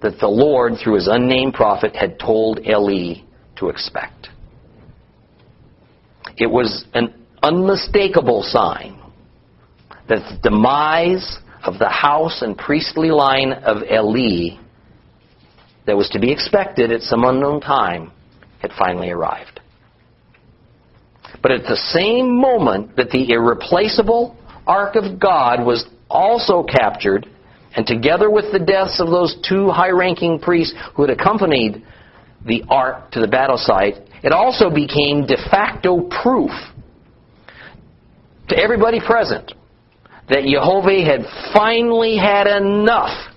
that 0.00 0.18
the 0.20 0.28
Lord, 0.28 0.74
through 0.82 0.94
his 0.94 1.08
unnamed 1.08 1.54
prophet, 1.54 1.94
had 1.94 2.18
told 2.18 2.60
Eli 2.66 3.22
to 3.56 3.68
expect. 3.68 4.28
It 6.36 6.46
was 6.46 6.84
an 6.94 7.14
unmistakable 7.42 8.42
sign 8.42 9.00
that 10.08 10.22
the 10.30 10.50
demise 10.50 11.38
of 11.64 11.78
the 11.78 11.88
house 11.88 12.42
and 12.42 12.56
priestly 12.56 13.10
line 13.10 13.52
of 13.52 13.82
Eli 13.82 14.56
that 15.86 15.96
was 15.96 16.08
to 16.10 16.20
be 16.20 16.30
expected 16.30 16.92
at 16.92 17.02
some 17.02 17.24
unknown 17.24 17.60
time 17.60 18.12
had 18.60 18.70
finally 18.78 19.10
arrived. 19.10 19.57
But 21.42 21.52
at 21.52 21.62
the 21.62 21.76
same 21.76 22.40
moment 22.40 22.96
that 22.96 23.10
the 23.10 23.30
irreplaceable 23.30 24.36
Ark 24.66 24.96
of 24.96 25.18
God 25.18 25.64
was 25.64 25.86
also 26.10 26.62
captured, 26.62 27.26
and 27.76 27.86
together 27.86 28.30
with 28.30 28.52
the 28.52 28.58
deaths 28.58 29.00
of 29.00 29.08
those 29.08 29.36
two 29.48 29.68
high 29.68 29.90
ranking 29.90 30.38
priests 30.38 30.74
who 30.94 31.02
had 31.02 31.10
accompanied 31.10 31.84
the 32.44 32.62
Ark 32.68 33.10
to 33.12 33.20
the 33.20 33.28
battle 33.28 33.56
site, 33.56 33.94
it 34.22 34.32
also 34.32 34.70
became 34.70 35.26
de 35.26 35.36
facto 35.50 36.08
proof 36.22 36.50
to 38.48 38.58
everybody 38.58 39.00
present 39.00 39.52
that 40.28 40.44
Jehovah 40.44 41.04
had 41.04 41.24
finally 41.54 42.16
had 42.16 42.46
enough 42.46 43.32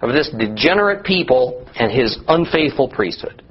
of 0.00 0.12
this 0.12 0.30
degenerate 0.38 1.04
people 1.04 1.66
and 1.76 1.90
his 1.90 2.18
unfaithful 2.28 2.88
priesthood. 2.88 3.42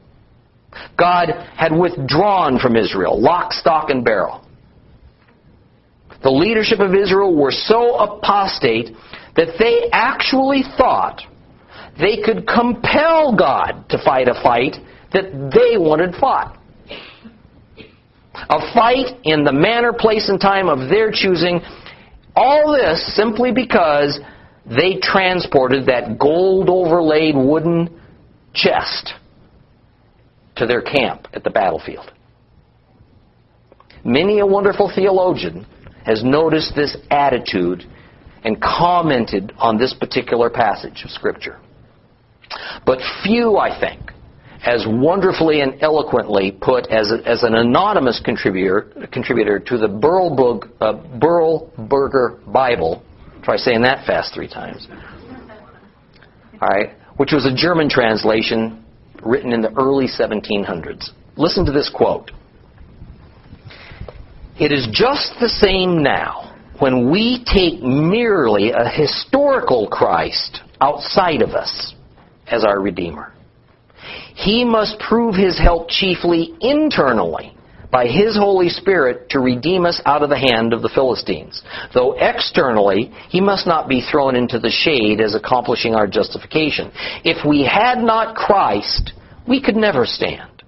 God 0.97 1.29
had 1.55 1.71
withdrawn 1.71 2.60
from 2.60 2.75
Israel, 2.75 3.21
lock, 3.21 3.53
stock, 3.53 3.89
and 3.89 4.03
barrel. 4.03 4.45
The 6.23 6.29
leadership 6.29 6.79
of 6.79 6.93
Israel 6.93 7.36
were 7.36 7.51
so 7.51 7.95
apostate 7.95 8.95
that 9.36 9.55
they 9.57 9.89
actually 9.91 10.63
thought 10.77 11.21
they 11.99 12.21
could 12.23 12.47
compel 12.47 13.36
God 13.36 13.86
to 13.89 13.97
fight 14.03 14.27
a 14.27 14.36
fight 14.41 14.77
that 15.13 15.31
they 15.53 15.77
wanted 15.77 16.15
fought. 16.15 16.57
A 18.34 18.73
fight 18.73 19.19
in 19.23 19.43
the 19.43 19.51
manner, 19.51 19.93
place, 19.93 20.29
and 20.29 20.39
time 20.39 20.69
of 20.69 20.89
their 20.89 21.12
choosing 21.12 21.60
all 22.36 22.71
this 22.71 23.15
simply 23.15 23.51
because 23.51 24.19
they 24.65 24.99
transported 25.01 25.86
that 25.88 26.17
gold 26.17 26.69
overlaid 26.69 27.36
wooden 27.36 27.99
chest 28.53 29.13
to 30.62 30.67
their 30.67 30.82
camp 30.82 31.28
at 31.34 31.43
the 31.43 31.50
battlefield. 31.50 32.12
Many 34.06 34.39
a 34.39 34.45
wonderful 34.45 34.91
theologian 34.93 35.65
has 36.06 36.24
noticed 36.24 36.76
this 36.76 36.95
attitude 37.10 37.84
and 38.43 38.62
commented 38.62 39.54
on 39.58 39.80
this 39.80 39.95
particular 40.00 40.52
passage 40.52 41.02
of 41.04 41.10
Scripture. 41.10 41.60
But 42.86 43.00
few, 43.24 43.58
I 43.58 43.80
think, 43.80 44.12
has 44.62 44.86
wonderfully 44.88 45.62
and 45.62 45.82
eloquently 45.82 46.52
put 46.52 46.86
as, 46.91 47.12
a, 47.12 47.28
as 47.28 47.41
an 47.41 47.56
anonymous 47.56 48.21
contributor, 48.24 49.08
contributor 49.12 49.60
to 49.60 49.78
the 49.80 49.88
Burlberg, 49.88 50.69
uh, 50.80 50.93
Berlberger 51.17 52.52
Bible. 52.54 53.02
Try 53.41 53.58
saying 53.58 53.82
that 53.82 54.06
fast 54.06 54.36
three 54.36 54.47
times. 54.47 54.88
All 56.62 56.67
right, 56.67 56.91
which 57.17 57.32
was 57.32 57.47
a 57.47 57.56
German 57.56 57.89
translation 57.89 58.81
written 59.25 59.53
in 59.53 59.62
the 59.62 59.73
early 59.73 60.07
1700s. 60.07 61.12
Listen 61.38 61.65
to 61.65 61.71
this 61.71 61.89
quote. 61.93 62.31
It 64.60 64.71
is 64.71 64.88
just 64.91 65.34
the 65.39 65.49
same 65.49 66.03
now 66.03 66.55
when 66.79 67.10
we 67.10 67.43
take 67.45 67.81
merely 67.81 68.71
a 68.71 68.89
historical 68.89 69.88
Christ 69.88 70.62
outside 70.79 71.41
of 71.41 71.51
us 71.51 71.93
as 72.47 72.63
our 72.63 72.79
Redeemer. 72.79 73.34
He 74.36 74.63
must 74.65 74.99
prove 74.99 75.36
his 75.36 75.60
help 75.60 75.89
chiefly 75.89 76.55
internally 76.60 77.55
by 77.91 78.08
his 78.08 78.36
Holy 78.36 78.69
Spirit 78.69 79.30
to 79.30 79.39
redeem 79.39 79.86
us 79.86 80.01
out 80.06 80.23
of 80.23 80.30
the 80.30 80.38
hand 80.38 80.73
of 80.73 80.82
the 80.82 80.91
Philistines. 80.93 81.62
Though 81.93 82.13
externally, 82.13 83.12
he 83.30 83.41
must 83.41 83.67
not 83.67 83.89
be 83.89 84.01
thrown 84.01 84.36
into 84.36 84.60
the 84.60 84.69
shade 84.69 85.19
as 85.19 85.36
accomplishing 85.36 85.95
our 85.95 86.08
justification. 86.08 86.91
If 87.23 87.45
we 87.45 87.63
had 87.63 87.99
not 87.99 88.36
Christ, 88.36 89.13
we 89.47 89.62
could 89.62 89.75
never 89.75 90.06
stand. 90.06 90.63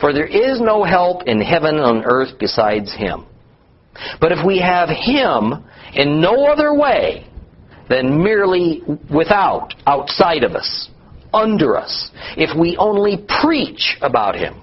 For 0.00 0.12
there 0.12 0.26
is 0.26 0.60
no 0.60 0.84
help 0.84 1.24
in 1.26 1.40
heaven 1.40 1.76
and 1.76 1.84
on 1.84 2.04
earth 2.04 2.38
besides 2.38 2.94
him. 2.94 3.26
But 4.20 4.32
if 4.32 4.46
we 4.46 4.58
have 4.60 4.88
him 4.88 5.64
in 5.94 6.20
no 6.20 6.46
other 6.46 6.72
way 6.72 7.28
than 7.88 8.22
merely 8.22 8.82
without, 9.12 9.74
outside 9.86 10.44
of 10.44 10.52
us, 10.52 10.88
under 11.32 11.76
us 11.76 12.10
if 12.36 12.56
we 12.58 12.76
only 12.76 13.24
preach 13.40 13.96
about 14.00 14.34
Him, 14.34 14.60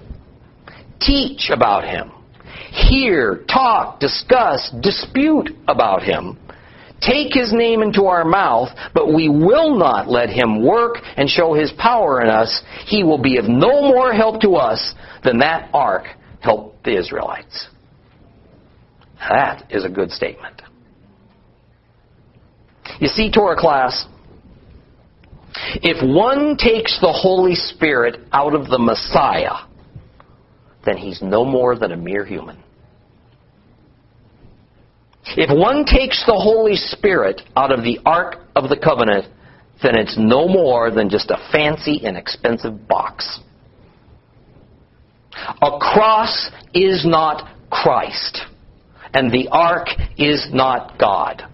teach 1.00 1.50
about 1.50 1.84
Him, 1.84 2.12
hear, 2.70 3.44
talk, 3.48 4.00
discuss, 4.00 4.70
dispute 4.80 5.50
about 5.68 6.02
Him, 6.02 6.38
take 7.00 7.32
His 7.32 7.52
name 7.52 7.82
into 7.82 8.04
our 8.04 8.24
mouth, 8.24 8.68
but 8.94 9.12
we 9.12 9.28
will 9.28 9.76
not 9.76 10.08
let 10.08 10.28
Him 10.28 10.64
work 10.64 10.96
and 11.16 11.28
show 11.28 11.54
His 11.54 11.72
power 11.78 12.22
in 12.22 12.28
us, 12.28 12.62
He 12.86 13.02
will 13.02 13.20
be 13.20 13.38
of 13.38 13.46
no 13.46 13.82
more 13.82 14.12
help 14.12 14.40
to 14.42 14.54
us 14.56 14.94
than 15.24 15.38
that 15.38 15.70
ark 15.72 16.06
helped 16.40 16.84
the 16.84 16.98
Israelites. 16.98 17.68
That 19.18 19.66
is 19.70 19.84
a 19.84 19.88
good 19.88 20.10
statement. 20.10 20.62
You 23.00 23.08
see, 23.08 23.30
Torah 23.30 23.56
class, 23.56 24.06
if 25.82 26.02
one 26.02 26.56
takes 26.56 27.00
the 27.00 27.12
Holy 27.12 27.54
Spirit 27.54 28.20
out 28.32 28.54
of 28.54 28.68
the 28.68 28.78
Messiah, 28.78 29.65
then 30.86 30.96
he's 30.96 31.20
no 31.20 31.44
more 31.44 31.76
than 31.76 31.92
a 31.92 31.96
mere 31.96 32.24
human. 32.24 32.56
If 35.36 35.50
one 35.50 35.84
takes 35.84 36.24
the 36.24 36.32
Holy 36.32 36.76
Spirit 36.76 37.42
out 37.56 37.72
of 37.72 37.82
the 37.82 37.98
Ark 38.06 38.36
of 38.54 38.68
the 38.70 38.76
Covenant, 38.76 39.26
then 39.82 39.96
it's 39.96 40.16
no 40.16 40.48
more 40.48 40.90
than 40.90 41.10
just 41.10 41.30
a 41.30 41.48
fancy 41.52 42.00
and 42.04 42.16
expensive 42.16 42.86
box. 42.86 43.40
A 45.60 45.78
cross 45.78 46.50
is 46.72 47.04
not 47.04 47.50
Christ, 47.70 48.40
and 49.12 49.30
the 49.30 49.48
Ark 49.50 49.88
is 50.16 50.48
not 50.52 50.98
God. 50.98 51.44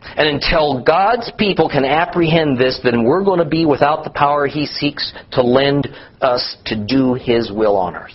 And 0.00 0.28
until 0.28 0.82
God's 0.82 1.30
people 1.38 1.68
can 1.68 1.84
apprehend 1.84 2.58
this, 2.58 2.80
then 2.82 3.04
we're 3.04 3.24
going 3.24 3.40
to 3.40 3.44
be 3.44 3.66
without 3.66 4.04
the 4.04 4.10
power 4.10 4.46
He 4.46 4.66
seeks 4.66 5.12
to 5.32 5.42
lend 5.42 5.88
us 6.20 6.56
to 6.66 6.84
do 6.84 7.14
His 7.14 7.50
will 7.52 7.76
on 7.76 7.96
earth. 7.96 8.12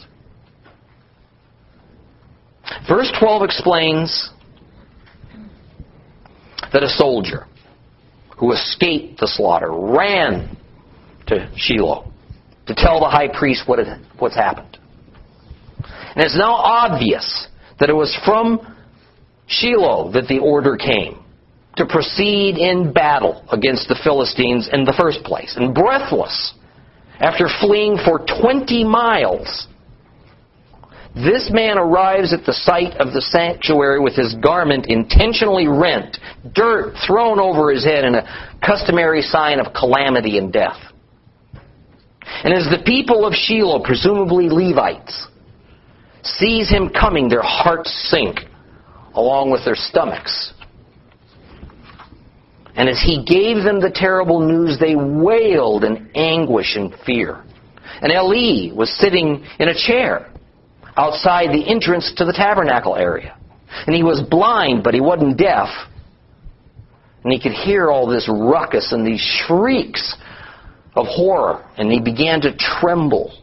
Verse 2.88 3.12
12 3.20 3.44
explains 3.44 4.32
that 6.72 6.84
a 6.84 6.90
soldier 6.90 7.46
who 8.38 8.52
escaped 8.54 9.20
the 9.20 9.28
slaughter 9.28 9.72
ran 9.72 10.58
to 11.28 11.52
Shiloh 11.56 12.12
to 12.68 12.76
tell 12.76 13.00
the 13.00 13.10
high 13.10 13.28
priest 13.28 13.64
what 13.68 13.80
had, 13.80 14.02
what's 14.20 14.36
happened. 14.36 14.78
And 16.16 16.24
it's 16.24 16.38
now 16.38 16.54
obvious 16.54 17.48
that 17.80 17.90
it 17.90 17.94
was 17.94 18.18
from 18.26 18.76
Shiloh 19.48 20.12
that 20.14 20.28
the 20.28 20.40
order 20.40 20.78
came 20.78 21.23
to 21.78 21.86
proceed 21.86 22.58
in 22.58 22.94
battle 22.94 23.44
against 23.52 23.88
the 23.88 24.00
Philistines 24.04 24.70
in 24.72 24.86
the 24.86 24.94
first 24.94 25.24
place. 25.24 25.56
And 25.58 25.74
breathless, 25.74 26.54
after 27.20 27.48
fleeing 27.62 27.98
for 28.06 28.20
20 28.20 28.84
miles, 28.84 29.68
this 31.16 31.50
man 31.52 31.78
arrives 31.78 32.34
at 32.34 32.46
the 32.46 32.54
site 32.54 32.94
of 32.98 33.14
the 33.14 33.22
sanctuary 33.22 34.00
with 34.00 34.16
his 34.16 34.34
garment 34.36 34.88
intentionally 34.88 35.68
rent, 35.68 36.18
dirt 36.54 36.96
thrown 37.06 37.40
over 37.40 37.72
his 37.72 37.86
head, 37.86 38.04
and 38.04 38.16
a 38.16 38.58
customary 38.66 39.22
sign 39.22 39.60
of 39.60 39.74
calamity 39.74 40.38
and 40.40 40.52
death. 40.52 40.80
And 42.44 42.54
as 42.54 42.66
the 42.66 42.82
people 42.84 43.26
of 43.26 43.34
Shiloh, 43.34 43.84
presumably 43.84 44.50
Levites, 44.50 45.28
sees 46.24 46.70
him 46.70 46.90
coming, 46.90 47.30
their 47.30 47.44
hearts 47.44 47.92
sink 48.10 48.40
along 49.14 49.52
with 49.52 49.64
their 49.66 49.76
stomachs. 49.76 50.54
And 52.76 52.90
as 52.90 53.00
he 53.00 53.24
gave 53.24 53.64
them 53.64 53.80
the 53.80 53.92
terrible 53.94 54.40
news, 54.40 54.80
they 54.80 54.96
wailed 54.96 55.84
in 55.84 56.10
anguish 56.16 56.76
and 56.76 56.94
fear. 57.06 57.44
And 58.02 58.12
Eli 58.12 58.74
was 58.74 58.90
sitting 59.00 59.46
in 59.60 59.70
a 59.70 59.74
chair 59.74 60.32
outside 60.98 61.50
the 61.50 61.68
entrance 61.68 62.12
to 62.18 62.26
the 62.26 62.34
tabernacle 62.34 62.96
area. 62.96 63.38
And 63.86 63.96
he 63.96 64.04
was 64.04 64.22
blind, 64.22 64.84
but 64.84 64.94
he 64.94 65.02
wasn't 65.02 65.38
deaf. 65.38 65.70
And 67.24 67.32
he 67.32 67.40
could 67.40 67.54
hear 67.54 67.90
all 67.90 68.08
this 68.08 68.30
ruckus 68.30 68.92
and 68.92 69.06
these 69.06 69.22
shrieks 69.22 70.16
of 70.96 71.06
horror. 71.08 71.66
And 71.78 71.92
he 71.92 72.00
began 72.00 72.42
to 72.42 72.56
tremble, 72.58 73.34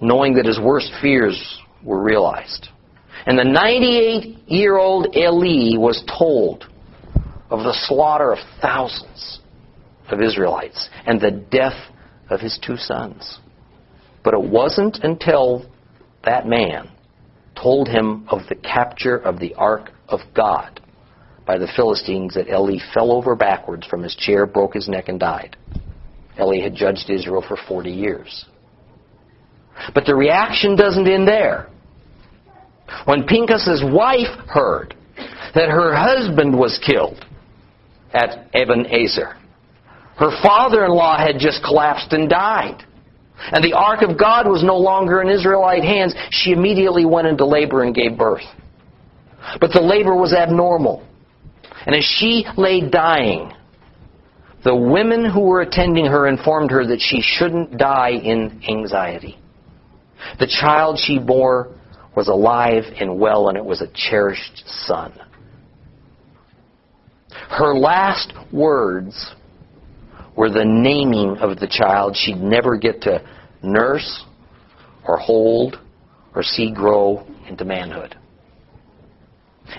knowing 0.00 0.34
that 0.34 0.46
his 0.46 0.60
worst 0.60 0.92
fears 1.00 1.58
were 1.84 2.02
realized. 2.02 2.68
And 3.26 3.38
the 3.38 3.44
98 3.44 4.48
year 4.48 4.76
old 4.76 5.16
Eli 5.16 5.78
was 5.78 6.04
told 6.18 6.66
of 7.52 7.64
the 7.64 7.76
slaughter 7.86 8.32
of 8.32 8.38
thousands 8.62 9.40
of 10.08 10.22
Israelites 10.22 10.88
and 11.06 11.20
the 11.20 11.30
death 11.30 11.76
of 12.30 12.40
his 12.40 12.58
two 12.66 12.78
sons. 12.78 13.40
But 14.24 14.32
it 14.32 14.42
wasn't 14.42 15.00
until 15.02 15.70
that 16.24 16.46
man 16.46 16.90
told 17.54 17.88
him 17.88 18.26
of 18.30 18.40
the 18.48 18.54
capture 18.54 19.18
of 19.18 19.38
the 19.38 19.54
ark 19.54 19.90
of 20.08 20.20
God 20.34 20.80
by 21.46 21.58
the 21.58 21.70
Philistines 21.76 22.34
that 22.34 22.48
Eli 22.48 22.78
fell 22.94 23.12
over 23.12 23.36
backwards 23.36 23.86
from 23.86 24.02
his 24.02 24.14
chair, 24.14 24.46
broke 24.46 24.72
his 24.72 24.88
neck, 24.88 25.08
and 25.08 25.20
died. 25.20 25.56
Eli 26.40 26.60
had 26.62 26.74
judged 26.74 27.10
Israel 27.10 27.44
for 27.46 27.58
40 27.68 27.90
years. 27.90 28.46
But 29.94 30.06
the 30.06 30.14
reaction 30.14 30.74
doesn't 30.74 31.06
end 31.06 31.28
there. 31.28 31.68
When 33.04 33.24
Pinchas's 33.24 33.84
wife 33.84 34.38
heard 34.48 34.94
that 35.54 35.68
her 35.68 35.94
husband 35.94 36.58
was 36.58 36.80
killed 36.84 37.26
at 38.12 38.48
Ebenezer, 38.54 39.36
her 40.16 40.30
father-in-law 40.42 41.18
had 41.18 41.38
just 41.38 41.62
collapsed 41.64 42.12
and 42.12 42.28
died. 42.28 42.84
And 43.50 43.64
the 43.64 43.72
ark 43.72 44.02
of 44.02 44.18
God 44.18 44.46
was 44.46 44.62
no 44.62 44.76
longer 44.76 45.20
in 45.20 45.28
Israelite 45.28 45.82
hands. 45.82 46.14
She 46.30 46.52
immediately 46.52 47.04
went 47.04 47.26
into 47.26 47.44
labor 47.44 47.82
and 47.82 47.94
gave 47.94 48.16
birth. 48.16 48.44
But 49.60 49.72
the 49.72 49.80
labor 49.80 50.14
was 50.14 50.32
abnormal. 50.32 51.06
And 51.86 51.96
as 51.96 52.04
she 52.04 52.46
lay 52.56 52.88
dying, 52.88 53.52
the 54.64 54.76
women 54.76 55.28
who 55.28 55.40
were 55.40 55.62
attending 55.62 56.06
her 56.06 56.28
informed 56.28 56.70
her 56.70 56.86
that 56.86 57.00
she 57.00 57.20
shouldn't 57.20 57.76
die 57.76 58.10
in 58.10 58.62
anxiety. 58.68 59.38
The 60.38 60.46
child 60.46 61.00
she 61.00 61.18
bore 61.18 61.74
was 62.14 62.28
alive 62.28 62.84
and 63.00 63.18
well, 63.18 63.48
and 63.48 63.58
it 63.58 63.64
was 63.64 63.80
a 63.80 63.88
cherished 63.92 64.62
son. 64.66 65.18
Her 67.52 67.74
last 67.74 68.32
words 68.50 69.34
were 70.34 70.48
the 70.48 70.64
naming 70.64 71.36
of 71.36 71.58
the 71.60 71.66
child 71.66 72.16
she'd 72.16 72.40
never 72.40 72.78
get 72.78 73.02
to 73.02 73.22
nurse 73.62 74.24
or 75.06 75.18
hold 75.18 75.78
or 76.34 76.42
see 76.42 76.72
grow 76.72 77.26
into 77.46 77.66
manhood. 77.66 78.16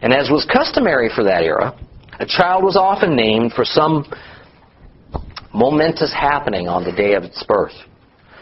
And 0.03 0.13
as 0.13 0.29
was 0.29 0.45
customary 0.45 1.09
for 1.13 1.23
that 1.23 1.41
era, 1.41 1.75
a 2.19 2.27
child 2.27 2.63
was 2.63 2.77
often 2.77 3.15
named 3.15 3.53
for 3.53 3.65
some 3.65 4.05
momentous 5.51 6.13
happening 6.13 6.67
on 6.67 6.83
the 6.83 6.91
day 6.91 7.15
of 7.15 7.23
its 7.23 7.43
birth. 7.47 7.73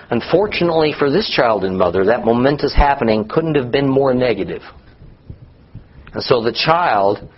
Unfortunately 0.09 0.93
for 0.97 1.09
this 1.09 1.31
child 1.33 1.63
and 1.63 1.77
mother, 1.77 2.03
that 2.03 2.25
momentous 2.25 2.75
happening 2.75 3.29
couldn't 3.29 3.55
have 3.55 3.71
been 3.71 3.87
more 3.87 4.13
negative. 4.13 4.61
And 6.13 6.21
so 6.21 6.43
the 6.43 6.51
child 6.51 7.29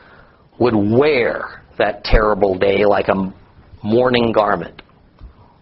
would 0.59 0.75
wear 0.75 1.62
that 1.77 2.03
terrible 2.03 2.57
day 2.57 2.85
like 2.85 3.07
a 3.07 3.33
mourning 3.83 4.31
garment 4.31 4.81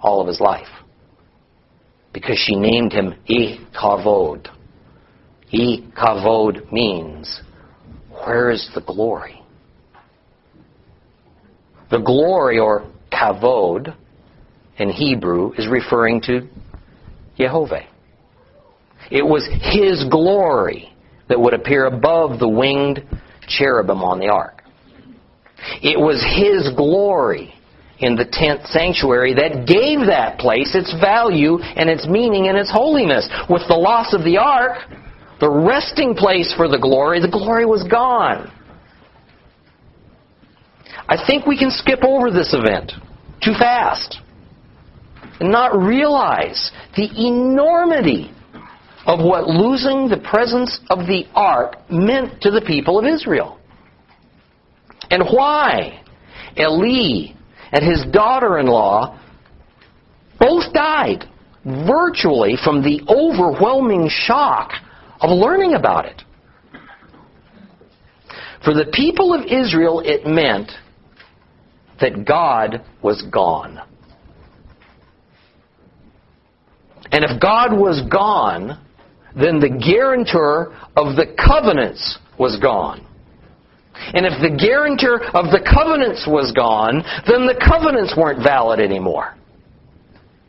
all 0.02 0.22
of 0.22 0.28
his 0.28 0.40
life. 0.40 0.68
Because 2.14 2.38
she 2.38 2.56
named 2.56 2.92
him 2.92 3.16
E 3.28 3.58
Kavod. 3.74 4.48
E 5.52 5.82
Kavod 5.96 6.72
means, 6.72 7.42
where 8.10 8.52
is 8.52 8.70
the 8.76 8.82
glory? 8.82 9.42
The 11.90 12.00
glory, 12.00 12.58
or 12.58 12.90
kavod, 13.12 13.96
in 14.78 14.90
Hebrew, 14.90 15.52
is 15.58 15.68
referring 15.68 16.22
to 16.22 16.48
Jehovah. 17.38 17.86
It 19.10 19.26
was 19.26 19.48
His 19.74 20.06
glory 20.10 20.94
that 21.28 21.40
would 21.40 21.54
appear 21.54 21.86
above 21.86 22.40
the 22.40 22.48
winged 22.48 23.06
cherubim 23.48 24.02
on 24.04 24.20
the 24.20 24.30
ark. 24.30 24.61
It 25.82 26.00
was 26.00 26.24
His 26.24 26.74
glory 26.76 27.54
in 28.00 28.16
the 28.16 28.26
tent 28.26 28.66
sanctuary 28.66 29.34
that 29.36 29.66
gave 29.68 30.08
that 30.08 30.40
place 30.40 30.76
its 30.76 30.92
value 31.00 31.60
and 31.62 31.90
its 31.90 32.08
meaning 32.08 32.48
and 32.48 32.58
its 32.58 32.72
holiness. 32.72 33.30
With 33.50 33.62
the 33.68 33.76
loss 33.76 34.14
of 34.14 34.24
the 34.24 34.38
ark, 34.38 34.90
the 35.40 35.50
resting 35.50 36.16
place 36.16 36.54
for 36.56 36.68
the 36.68 36.80
glory, 36.80 37.20
the 37.20 37.30
glory 37.30 37.66
was 37.66 37.84
gone. 37.84 38.52
I 41.08 41.18
think 41.28 41.46
we 41.46 41.58
can 41.58 41.72
skip 41.72 42.04
over 42.04 42.32
this 42.32 42.54
event 42.54 42.94
too 43.44 43.54
fast 43.58 44.20
and 45.40 45.52
not 45.52 45.78
realize 45.78 46.72
the 46.96 47.10
enormity 47.18 48.32
of 49.06 49.20
what 49.20 49.48
losing 49.48 50.08
the 50.08 50.18
presence 50.30 50.80
of 50.90 51.00
the 51.00 51.26
ark 51.34 51.78
meant 51.90 52.42
to 52.42 52.52
the 52.52 52.62
people 52.62 53.00
of 53.00 53.06
Israel. 53.06 53.60
And 55.12 55.24
why 55.30 56.02
Eli 56.58 57.34
and 57.72 57.86
his 57.86 58.06
daughter 58.12 58.58
in 58.60 58.66
law 58.66 59.20
both 60.40 60.74
died 60.74 61.26
virtually 61.66 62.56
from 62.64 62.82
the 62.82 63.02
overwhelming 63.08 64.10
shock 64.10 64.72
of 65.20 65.30
learning 65.30 65.74
about 65.74 66.06
it. 66.06 66.22
For 68.64 68.74
the 68.74 68.92
people 68.94 69.34
of 69.34 69.46
Israel, 69.46 70.02
it 70.04 70.26
meant 70.26 70.72
that 72.00 72.26
God 72.26 72.84
was 73.04 73.22
gone. 73.32 73.80
And 77.12 77.26
if 77.26 77.42
God 77.42 77.78
was 77.78 78.02
gone, 78.10 78.80
then 79.36 79.60
the 79.60 79.70
guarantor 79.70 80.74
of 80.96 81.16
the 81.16 81.36
covenants 81.38 82.18
was 82.40 82.58
gone. 82.60 83.06
And 84.14 84.26
if 84.26 84.42
the 84.42 84.50
guarantor 84.50 85.24
of 85.36 85.52
the 85.52 85.62
covenants 85.62 86.28
was 86.28 86.52
gone, 86.52 87.04
then 87.28 87.46
the 87.46 87.60
covenants 87.60 88.16
weren't 88.18 88.44
valid 88.44 88.80
anymore. 88.80 89.38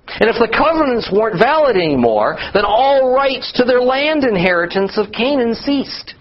And 0.06 0.28
if 0.28 0.36
the 0.36 0.48
covenants 0.48 1.10
weren't 1.12 1.38
valid 1.38 1.76
anymore, 1.76 2.36
then 2.52 2.64
all 2.66 3.14
rights 3.14 3.52
to 3.56 3.64
their 3.64 3.80
land 3.80 4.24
inheritance 4.24 4.98
of 4.98 5.12
Canaan 5.12 5.54
ceased. 5.54 6.14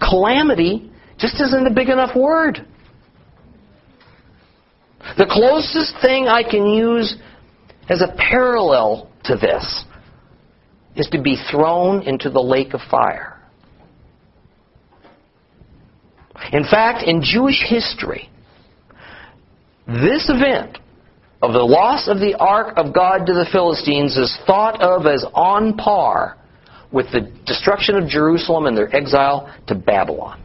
Calamity 0.00 0.90
just 1.18 1.40
isn't 1.40 1.66
a 1.66 1.70
big 1.70 1.88
enough 1.88 2.16
word. 2.16 2.66
The 5.16 5.26
closest 5.26 5.94
thing 6.02 6.28
I 6.28 6.42
can 6.42 6.66
use 6.66 7.16
as 7.88 8.02
a 8.02 8.14
parallel 8.16 9.10
to 9.24 9.36
this 9.36 9.84
is 10.96 11.08
to 11.08 11.20
be 11.20 11.36
thrown 11.50 12.02
into 12.02 12.30
the 12.30 12.40
lake 12.40 12.74
of 12.74 12.80
fire. 12.90 13.39
In 16.52 16.64
fact, 16.64 17.02
in 17.06 17.22
Jewish 17.22 17.62
history, 17.68 18.28
this 19.86 20.28
event 20.28 20.78
of 21.42 21.52
the 21.52 21.62
loss 21.62 22.08
of 22.08 22.18
the 22.18 22.34
ark 22.38 22.74
of 22.76 22.94
God 22.94 23.26
to 23.26 23.32
the 23.32 23.46
Philistines 23.50 24.16
is 24.16 24.36
thought 24.46 24.80
of 24.80 25.06
as 25.06 25.24
on 25.34 25.76
par 25.76 26.36
with 26.92 27.06
the 27.12 27.32
destruction 27.46 27.96
of 27.96 28.08
Jerusalem 28.08 28.66
and 28.66 28.76
their 28.76 28.94
exile 28.94 29.54
to 29.68 29.74
Babylon. 29.74 30.42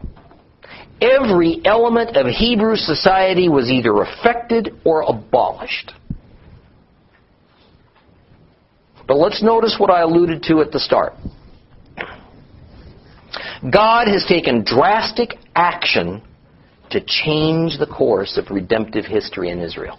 Every 1.00 1.60
element 1.64 2.16
of 2.16 2.26
Hebrew 2.26 2.76
society 2.76 3.48
was 3.48 3.68
either 3.68 4.00
affected 4.00 4.80
or 4.84 5.02
abolished. 5.02 5.92
But 9.06 9.16
let's 9.16 9.42
notice 9.42 9.76
what 9.78 9.90
I 9.90 10.00
alluded 10.00 10.42
to 10.44 10.60
at 10.62 10.72
the 10.72 10.80
start. 10.80 11.12
God 13.70 14.08
has 14.08 14.24
taken 14.26 14.64
drastic 14.64 15.34
action 15.54 16.22
to 16.90 17.00
change 17.00 17.78
the 17.78 17.86
course 17.86 18.38
of 18.38 18.50
redemptive 18.50 19.04
history 19.04 19.50
in 19.50 19.60
Israel. 19.60 19.98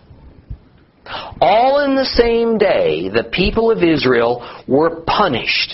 All 1.41 1.83
in 1.85 1.95
the 1.95 2.05
same 2.05 2.57
day, 2.57 3.09
the 3.09 3.29
people 3.31 3.71
of 3.71 3.83
Israel 3.83 4.63
were 4.67 5.01
punished 5.05 5.73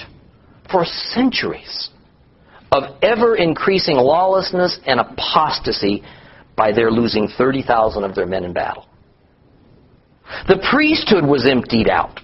for 0.71 0.85
centuries 0.85 1.89
of 2.71 2.83
ever 3.01 3.35
increasing 3.35 3.95
lawlessness 3.95 4.79
and 4.85 4.99
apostasy 4.99 6.03
by 6.55 6.71
their 6.71 6.91
losing 6.91 7.27
30,000 7.27 8.03
of 8.03 8.15
their 8.15 8.25
men 8.25 8.43
in 8.43 8.53
battle. 8.53 8.87
The 10.47 10.65
priesthood 10.71 11.25
was 11.25 11.47
emptied 11.47 11.89
out. 11.89 12.19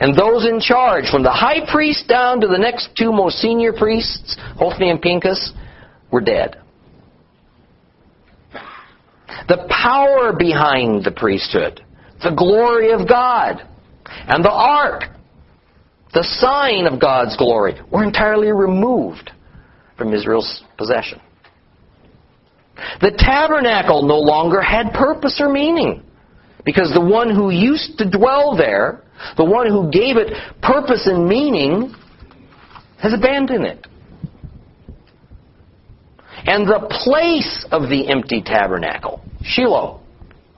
And 0.00 0.16
those 0.16 0.46
in 0.46 0.60
charge, 0.60 1.10
from 1.10 1.22
the 1.22 1.30
high 1.30 1.70
priest 1.70 2.08
down 2.08 2.40
to 2.40 2.46
the 2.46 2.58
next 2.58 2.88
two 2.98 3.12
most 3.12 3.36
senior 3.36 3.74
priests, 3.74 4.36
Hophni 4.56 4.88
and 4.88 5.00
Pinchas, 5.00 5.52
were 6.10 6.22
dead. 6.22 6.56
The 9.46 9.66
power 9.68 10.32
behind 10.36 11.04
the 11.04 11.10
priesthood, 11.10 11.84
the 12.22 12.34
glory 12.34 12.92
of 12.92 13.06
God, 13.06 13.62
and 14.06 14.42
the 14.42 14.50
ark, 14.50 15.04
the 16.14 16.24
sign 16.24 16.86
of 16.86 16.98
God's 16.98 17.36
glory, 17.36 17.74
were 17.92 18.02
entirely 18.02 18.48
removed 18.48 19.30
from 19.98 20.14
Israel's 20.14 20.62
possession. 20.78 21.20
The 23.02 23.12
tabernacle 23.18 24.02
no 24.02 24.18
longer 24.18 24.62
had 24.62 24.94
purpose 24.94 25.40
or 25.40 25.50
meaning 25.50 26.02
because 26.64 26.90
the 26.94 27.04
one 27.04 27.34
who 27.34 27.50
used 27.50 27.98
to 27.98 28.10
dwell 28.10 28.56
there, 28.56 29.02
the 29.36 29.44
one 29.44 29.66
who 29.66 29.90
gave 29.90 30.16
it 30.16 30.32
purpose 30.62 31.06
and 31.06 31.26
meaning, 31.26 31.94
has 32.98 33.12
abandoned 33.12 33.64
it. 33.64 33.86
And 36.46 36.66
the 36.66 36.86
place 37.04 37.66
of 37.70 37.88
the 37.88 38.08
empty 38.08 38.42
tabernacle, 38.42 39.22
Shiloh, 39.42 40.00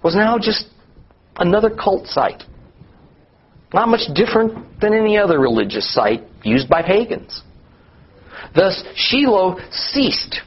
was 0.02 0.14
now 0.14 0.38
just 0.38 0.66
another 1.36 1.70
cult 1.70 2.06
site. 2.06 2.42
Not 3.74 3.88
much 3.88 4.12
different 4.14 4.80
than 4.80 4.94
any 4.94 5.16
other 5.16 5.40
religious 5.40 5.92
site 5.92 6.22
used 6.44 6.68
by 6.68 6.82
pagans. 6.82 7.42
Thus, 8.54 8.84
Shiloh 8.94 9.58
ceased 9.70 10.40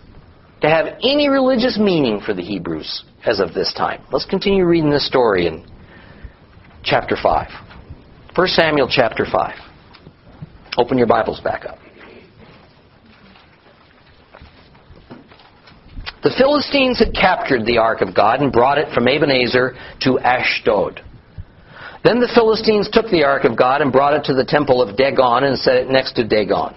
to 0.62 0.70
have 0.70 0.86
any 1.04 1.28
religious 1.30 1.78
meaning 1.80 2.22
for 2.24 2.34
the 2.34 2.44
Hebrews 2.44 3.04
as 3.26 3.40
of 3.40 3.54
this 3.54 3.74
time. 3.74 4.04
Let's 4.12 4.26
continue 4.26 4.66
reading 4.66 4.90
this 4.90 5.08
story 5.08 5.48
in 5.48 5.66
chapter 6.84 7.16
5. 7.22 7.65
1 8.36 8.48
Samuel 8.50 8.90
chapter 8.92 9.26
5. 9.32 9.56
Open 10.78 10.98
your 10.98 11.08
Bibles 11.08 11.40
back 11.40 11.64
up. 11.66 11.78
The 16.22 16.34
Philistines 16.38 17.00
had 17.00 17.14
captured 17.14 17.66
the 17.66 17.78
ark 17.78 18.02
of 18.02 18.14
God 18.14 18.42
and 18.42 18.52
brought 18.52 18.78
it 18.78 18.94
from 18.94 19.08
Ebenezer 19.08 19.78
to 20.02 20.20
Ashdod. 20.20 21.02
Then 22.04 22.20
the 22.20 22.30
Philistines 22.36 22.90
took 22.92 23.10
the 23.10 23.24
ark 23.24 23.46
of 23.46 23.58
God 23.58 23.82
and 23.82 23.90
brought 23.90 24.14
it 24.14 24.26
to 24.26 24.34
the 24.34 24.44
temple 24.44 24.82
of 24.82 24.98
Dagon 24.98 25.46
and 25.46 25.58
set 25.58 25.78
it 25.78 25.90
next 25.90 26.14
to 26.18 26.28
Dagon. 26.28 26.76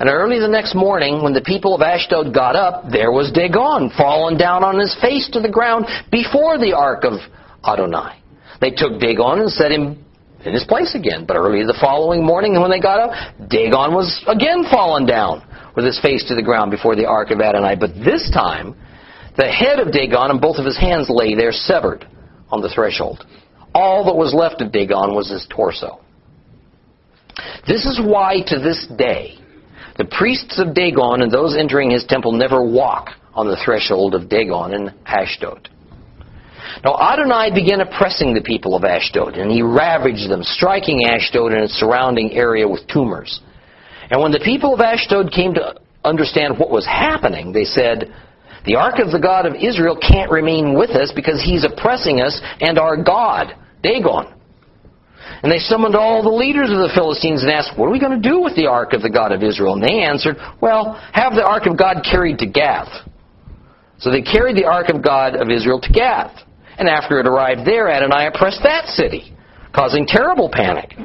And 0.00 0.08
early 0.08 0.40
the 0.40 0.48
next 0.48 0.74
morning, 0.74 1.22
when 1.22 1.34
the 1.34 1.40
people 1.40 1.72
of 1.72 1.82
Ashdod 1.82 2.34
got 2.34 2.56
up, 2.56 2.90
there 2.90 3.12
was 3.12 3.30
Dagon 3.30 3.92
fallen 3.96 4.36
down 4.36 4.64
on 4.64 4.76
his 4.76 4.96
face 5.00 5.30
to 5.34 5.40
the 5.40 5.48
ground 5.48 5.86
before 6.10 6.58
the 6.58 6.72
ark 6.72 7.04
of 7.04 7.20
Adonai. 7.64 8.20
They 8.60 8.70
took 8.72 8.98
Dagon 8.98 9.42
and 9.42 9.50
set 9.52 9.70
him 9.70 10.04
in 10.44 10.52
his 10.52 10.64
place 10.64 10.94
again. 10.94 11.24
But 11.26 11.36
early 11.36 11.62
the 11.64 11.78
following 11.80 12.24
morning, 12.24 12.60
when 12.60 12.70
they 12.70 12.80
got 12.80 13.00
up, 13.00 13.48
Dagon 13.48 13.94
was 13.94 14.22
again 14.26 14.64
fallen 14.70 15.06
down 15.06 15.44
with 15.76 15.84
his 15.84 16.00
face 16.00 16.24
to 16.28 16.34
the 16.34 16.42
ground 16.42 16.70
before 16.70 16.96
the 16.96 17.06
ark 17.06 17.30
of 17.30 17.40
Adonai. 17.40 17.76
But 17.78 17.94
this 17.94 18.30
time, 18.32 18.74
the 19.36 19.48
head 19.48 19.78
of 19.78 19.92
Dagon 19.92 20.30
and 20.30 20.40
both 20.40 20.56
of 20.56 20.64
his 20.64 20.78
hands 20.78 21.08
lay 21.08 21.34
there 21.34 21.52
severed 21.52 22.06
on 22.50 22.60
the 22.60 22.68
threshold. 22.68 23.24
All 23.74 24.04
that 24.04 24.16
was 24.16 24.34
left 24.34 24.60
of 24.60 24.72
Dagon 24.72 25.14
was 25.14 25.30
his 25.30 25.46
torso. 25.48 26.00
This 27.66 27.86
is 27.86 28.00
why 28.04 28.42
to 28.46 28.58
this 28.58 28.86
day, 28.98 29.38
the 29.96 30.04
priests 30.04 30.58
of 30.58 30.74
Dagon 30.74 31.22
and 31.22 31.30
those 31.30 31.56
entering 31.56 31.90
his 31.90 32.04
temple 32.06 32.32
never 32.32 32.64
walk 32.64 33.10
on 33.34 33.46
the 33.46 33.60
threshold 33.64 34.14
of 34.14 34.28
Dagon 34.28 34.74
in 34.74 34.94
Ashdod. 35.06 35.68
Now 36.84 36.96
Adonai 36.96 37.50
began 37.54 37.80
oppressing 37.80 38.34
the 38.34 38.42
people 38.42 38.74
of 38.74 38.84
Ashdod, 38.84 39.34
and 39.34 39.50
he 39.50 39.62
ravaged 39.62 40.30
them, 40.30 40.42
striking 40.42 41.04
Ashdod 41.06 41.52
and 41.52 41.64
its 41.64 41.74
surrounding 41.74 42.32
area 42.32 42.68
with 42.68 42.86
tumors. 42.88 43.40
And 44.10 44.20
when 44.20 44.32
the 44.32 44.42
people 44.44 44.74
of 44.74 44.80
Ashdod 44.80 45.30
came 45.32 45.54
to 45.54 45.74
understand 46.04 46.58
what 46.58 46.70
was 46.70 46.86
happening, 46.86 47.52
they 47.52 47.64
said, 47.64 48.12
The 48.66 48.76
ark 48.76 48.98
of 48.98 49.12
the 49.12 49.20
God 49.20 49.46
of 49.46 49.54
Israel 49.54 49.96
can't 49.96 50.30
remain 50.30 50.74
with 50.74 50.90
us 50.90 51.12
because 51.14 51.42
he's 51.42 51.64
oppressing 51.64 52.20
us 52.20 52.40
and 52.60 52.78
our 52.78 52.96
God, 52.96 53.54
Dagon. 53.82 54.34
And 55.42 55.50
they 55.50 55.58
summoned 55.58 55.94
all 55.94 56.22
the 56.22 56.28
leaders 56.28 56.70
of 56.70 56.78
the 56.78 56.92
Philistines 56.94 57.42
and 57.42 57.50
asked, 57.50 57.78
What 57.78 57.86
are 57.86 57.92
we 57.92 58.00
going 58.00 58.20
to 58.20 58.28
do 58.28 58.40
with 58.40 58.56
the 58.56 58.66
ark 58.66 58.92
of 58.92 59.02
the 59.02 59.10
God 59.10 59.32
of 59.32 59.42
Israel? 59.42 59.74
And 59.74 59.82
they 59.82 60.02
answered, 60.02 60.36
Well, 60.60 61.00
have 61.12 61.34
the 61.34 61.46
ark 61.46 61.66
of 61.66 61.78
God 61.78 62.04
carried 62.04 62.38
to 62.38 62.46
Gath. 62.46 63.08
So 64.00 64.10
they 64.10 64.22
carried 64.22 64.56
the 64.56 64.64
ark 64.64 64.88
of 64.88 65.02
God 65.04 65.36
of 65.36 65.50
Israel 65.50 65.80
to 65.80 65.92
Gath. 65.92 66.34
And 66.80 66.88
after 66.88 67.20
it 67.20 67.26
arrived 67.26 67.66
there, 67.66 67.90
Adonai 67.90 68.28
oppressed 68.28 68.62
that 68.62 68.86
city, 68.86 69.36
causing 69.74 70.06
terrible 70.06 70.48
panic. 70.50 70.96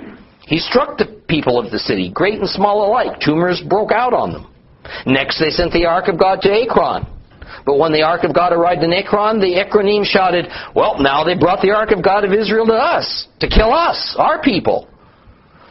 He 0.47 0.57
struck 0.57 0.97
the 0.97 1.21
people 1.27 1.59
of 1.59 1.69
the 1.69 1.79
city, 1.79 2.09
great 2.09 2.39
and 2.39 2.47
small 2.47 2.87
alike. 2.87 3.19
Tumors 3.19 3.61
broke 3.67 3.91
out 3.91 4.13
on 4.13 4.31
them. 4.31 4.47
Next, 5.05 5.37
they 5.37 5.49
sent 5.49 5.73
the 5.73 5.85
ark 5.85 6.07
of 6.07 6.17
God 6.17 6.39
to 6.43 6.49
Ekron. 6.49 7.05
But 7.65 7.77
when 7.77 7.91
the 7.91 8.03
ark 8.03 8.23
of 8.23 8.33
God 8.33 8.53
arrived 8.53 8.83
in 8.83 8.93
Ekron, 8.93 9.41
the 9.41 9.59
Ekronim 9.59 10.05
shouted, 10.05 10.47
Well, 10.73 10.95
now 11.01 11.25
they 11.25 11.35
brought 11.35 11.61
the 11.61 11.71
ark 11.71 11.91
of 11.91 12.01
God 12.01 12.23
of 12.23 12.31
Israel 12.31 12.65
to 12.67 12.73
us, 12.73 13.27
to 13.41 13.49
kill 13.49 13.73
us, 13.73 14.15
our 14.17 14.41
people. 14.41 14.87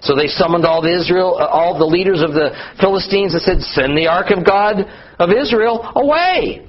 So 0.03 0.15
they 0.15 0.27
summoned 0.27 0.67
all 0.67 0.83
the 0.83 0.95
Israel, 0.95 1.39
uh, 1.41 1.47
all 1.47 1.79
the 1.79 1.87
leaders 1.87 2.21
of 2.21 2.33
the 2.33 2.53
Philistines 2.79 3.33
and 3.33 3.41
said, 3.41 3.61
Send 3.63 3.97
the 3.97 4.07
ark 4.07 4.31
of 4.37 4.45
God 4.45 4.85
of 5.19 5.31
Israel 5.31 5.81
away. 5.97 6.69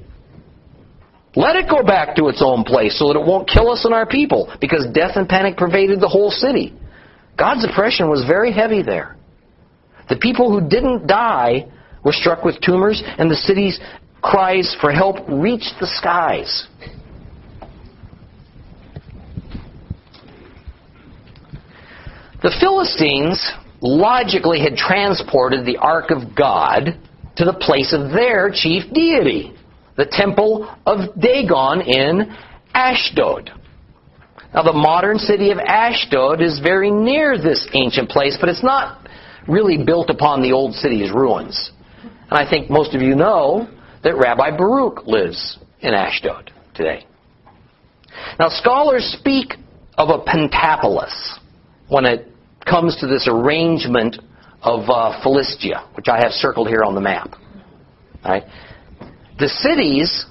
Let 1.36 1.58
it 1.58 1.70
go 1.70 1.84
back 1.84 2.16
to 2.16 2.30
its 2.30 2.42
own 2.42 2.64
place 2.64 2.98
so 2.98 3.08
that 3.08 3.20
it 3.20 3.26
won't 3.26 3.50
kill 3.50 3.70
us 3.70 3.84
and 3.84 3.94
our 3.94 4.06
people, 4.06 4.54
because 4.62 4.88
death 4.94 5.12
and 5.16 5.28
panic 5.28 5.58
pervaded 5.58 6.00
the 6.00 6.08
whole 6.08 6.32
city. 6.32 6.74
God's 7.38 7.66
oppression 7.66 8.10
was 8.10 8.24
very 8.26 8.54
heavy 8.54 8.82
there. 8.82 9.18
The 10.08 10.16
people 10.16 10.50
who 10.50 10.68
didn't 10.68 11.08
die 11.08 11.68
were 12.04 12.14
struck 12.14 12.46
with 12.46 12.62
tumors, 12.62 13.04
and 13.18 13.30
the 13.30 13.36
city's 13.36 13.80
cries 14.22 14.76
for 14.80 14.92
help 14.92 15.18
reached 15.28 15.74
the 15.80 15.88
skies. 15.88 16.68
The 22.42 22.56
Philistines 22.60 23.52
logically 23.82 24.60
had 24.62 24.76
transported 24.76 25.66
the 25.66 25.78
Ark 25.78 26.12
of 26.12 26.36
God 26.36 27.00
to 27.38 27.44
the 27.44 27.54
place 27.54 27.92
of 27.92 28.12
their 28.12 28.52
chief 28.54 28.84
deity, 28.94 29.54
the 29.98 30.06
temple 30.10 30.74
of 30.86 31.20
Dagon 31.20 31.82
in 31.82 32.36
Ashdod. 32.74 33.52
Now, 34.54 34.64
the 34.64 34.74
modern 34.74 35.18
city 35.18 35.52
of 35.52 35.58
Ashdod 35.58 36.42
is 36.42 36.60
very 36.60 36.90
near 36.90 37.38
this 37.38 37.68
ancient 37.74 38.10
place, 38.10 38.38
but 38.40 38.50
it's 38.50 38.64
not 38.64 39.08
really 39.48 39.84
built 39.84 40.10
upon 40.10 40.42
the 40.42 40.54
old 40.54 40.74
city's 40.74 41.12
ruins. 41.12 41.72
And 42.02 42.34
I 42.34 42.50
think 42.50 42.70
most 42.70 42.96
of 42.96 43.02
you 43.02 43.16
know 43.16 43.68
that 44.04 44.16
Rabbi 44.16 44.56
Baruch 44.56 45.06
lives 45.06 45.60
in 45.82 45.94
Ashdod 45.94 46.52
today. 46.74 47.06
Now, 48.40 48.50
scholars 48.50 49.16
speak 49.20 49.54
of 49.98 50.10
a 50.10 50.24
pentapolis 50.24 51.40
when 51.88 52.06
it 52.06 52.28
comes 52.66 52.98
to 53.00 53.08
this 53.08 53.28
arrangement 53.30 54.18
of 54.62 54.90
uh, 54.90 55.22
Philistia, 55.22 55.88
which 55.96 56.08
I 56.08 56.18
have 56.18 56.32
circled 56.32 56.68
here 56.68 56.84
on 56.84 56.96
the 56.96 57.02
map. 57.02 57.36
Right? 58.24 58.44
The 59.38 59.50
cities 59.50 60.26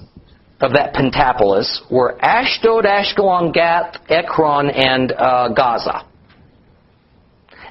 of 0.61 0.73
that 0.73 0.93
pentapolis 0.93 1.83
were 1.91 2.17
Ashdod, 2.23 2.85
Ashkelon, 2.85 3.53
Gath, 3.53 3.97
Ekron, 4.09 4.69
and 4.69 5.11
uh, 5.11 5.49
Gaza. 5.49 6.07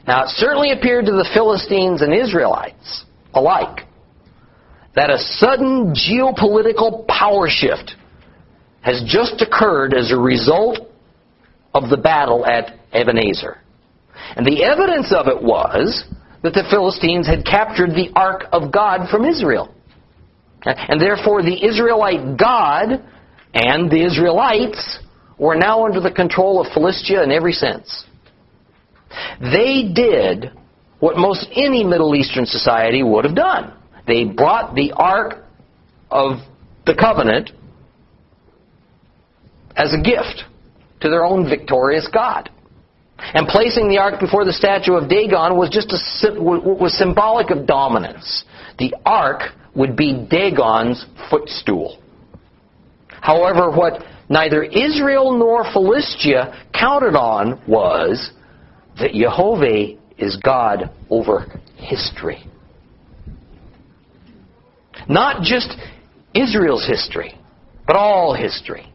Now, 0.06 0.24
it 0.24 0.28
certainly 0.28 0.72
appeared 0.72 1.06
to 1.06 1.12
the 1.12 1.28
Philistines 1.32 2.02
and 2.02 2.14
Israelites 2.14 3.04
alike 3.32 3.86
that 4.94 5.10
a 5.10 5.18
sudden 5.18 5.94
geopolitical 5.94 7.06
power 7.08 7.48
shift 7.48 7.96
has 8.82 9.02
just 9.06 9.40
occurred 9.40 9.94
as 9.94 10.12
a 10.12 10.16
result 10.16 10.78
of 11.72 11.90
the 11.90 11.96
battle 11.96 12.46
at 12.46 12.78
Ebenezer. 12.92 13.58
And 14.36 14.46
the 14.46 14.62
evidence 14.62 15.12
of 15.12 15.26
it 15.26 15.42
was 15.42 16.04
that 16.42 16.52
the 16.52 16.64
Philistines 16.70 17.26
had 17.26 17.44
captured 17.44 17.90
the 17.90 18.10
Ark 18.14 18.44
of 18.52 18.70
God 18.70 19.08
from 19.10 19.24
Israel. 19.24 19.73
And 20.64 21.00
therefore, 21.00 21.42
the 21.42 21.64
Israelite 21.64 22.38
God 22.38 23.02
and 23.52 23.90
the 23.90 24.04
Israelites 24.04 24.98
were 25.38 25.56
now 25.56 25.84
under 25.84 26.00
the 26.00 26.10
control 26.10 26.60
of 26.60 26.72
Philistia 26.72 27.22
in 27.22 27.30
every 27.30 27.52
sense. 27.52 28.04
They 29.40 29.90
did 29.94 30.52
what 31.00 31.16
most 31.16 31.46
any 31.54 31.84
Middle 31.84 32.14
Eastern 32.14 32.46
society 32.46 33.02
would 33.02 33.24
have 33.24 33.34
done. 33.34 33.74
They 34.06 34.24
brought 34.24 34.74
the 34.74 34.92
Ark 34.92 35.44
of 36.10 36.38
the 36.86 36.94
Covenant 36.94 37.50
as 39.76 39.92
a 39.92 40.00
gift 40.00 40.44
to 41.00 41.08
their 41.08 41.24
own 41.24 41.48
victorious 41.48 42.08
God. 42.12 42.50
And 43.18 43.46
placing 43.46 43.88
the 43.88 43.98
ark 43.98 44.20
before 44.20 44.44
the 44.44 44.52
statue 44.52 44.94
of 44.94 45.08
Dagon 45.08 45.56
was 45.56 45.70
just 45.70 45.92
a, 45.92 46.40
was 46.40 46.96
symbolic 46.98 47.50
of 47.50 47.66
dominance. 47.66 48.44
The 48.78 48.94
ark 49.06 49.52
would 49.74 49.96
be 49.96 50.26
Dagon's 50.30 51.04
footstool. 51.30 51.98
However, 53.08 53.70
what 53.70 54.02
neither 54.28 54.62
Israel 54.62 55.36
nor 55.36 55.64
Philistia 55.72 56.66
counted 56.78 57.16
on 57.16 57.62
was 57.66 58.32
that 58.98 59.12
Jehovah 59.12 59.94
is 60.18 60.36
God 60.36 60.90
over 61.10 61.60
history. 61.76 62.46
Not 65.08 65.42
just 65.42 65.74
Israel's 66.34 66.86
history, 66.86 67.38
but 67.86 67.96
all 67.96 68.34
history. 68.34 68.92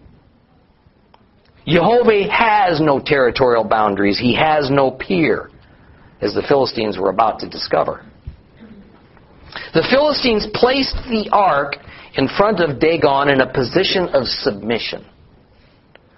Jehovah 1.68 2.32
has 2.32 2.80
no 2.82 3.00
territorial 3.04 3.64
boundaries. 3.64 4.18
He 4.18 4.36
has 4.36 4.72
no 4.72 4.90
peer, 4.92 5.52
as 6.22 6.34
the 6.34 6.42
Philistines 6.48 6.98
were 6.98 7.10
about 7.10 7.40
to 7.40 7.50
discover. 7.50 8.06
The 9.74 9.88
Philistines 9.90 10.48
placed 10.54 10.96
the 11.10 11.30
ark 11.32 11.76
in 12.16 12.28
front 12.28 12.60
of 12.60 12.80
Dagon 12.80 13.30
in 13.30 13.42
a 13.42 13.52
position 13.52 14.10
of 14.10 14.26
submission. 14.26 15.06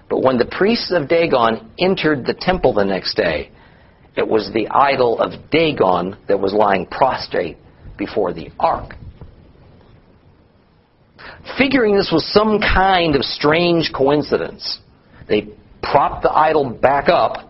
But 0.10 0.24
when 0.24 0.38
the 0.38 0.46
priests 0.46 0.92
of 0.92 1.08
Dagon 1.08 1.72
entered 1.80 2.26
the 2.26 2.34
temple 2.34 2.74
the 2.74 2.84
next 2.84 3.16
day, 3.16 3.52
it 4.18 4.28
was 4.28 4.52
the 4.54 4.68
idol 4.68 5.20
of 5.20 5.50
Dagon 5.52 6.18
that 6.28 6.40
was 6.40 6.54
lying 6.54 6.86
prostrate 6.86 7.58
before 7.98 8.34
the 8.34 8.50
ark. 8.60 8.96
Figuring 11.58 11.96
this 11.96 12.12
was 12.12 12.26
some 12.34 12.60
kind 12.60 13.16
of 13.16 13.24
strange 13.24 13.92
coincidence, 13.96 14.80
they 15.30 15.48
propped 15.82 16.24
the 16.24 16.32
idol 16.32 16.70
back 16.70 17.08
up, 17.08 17.50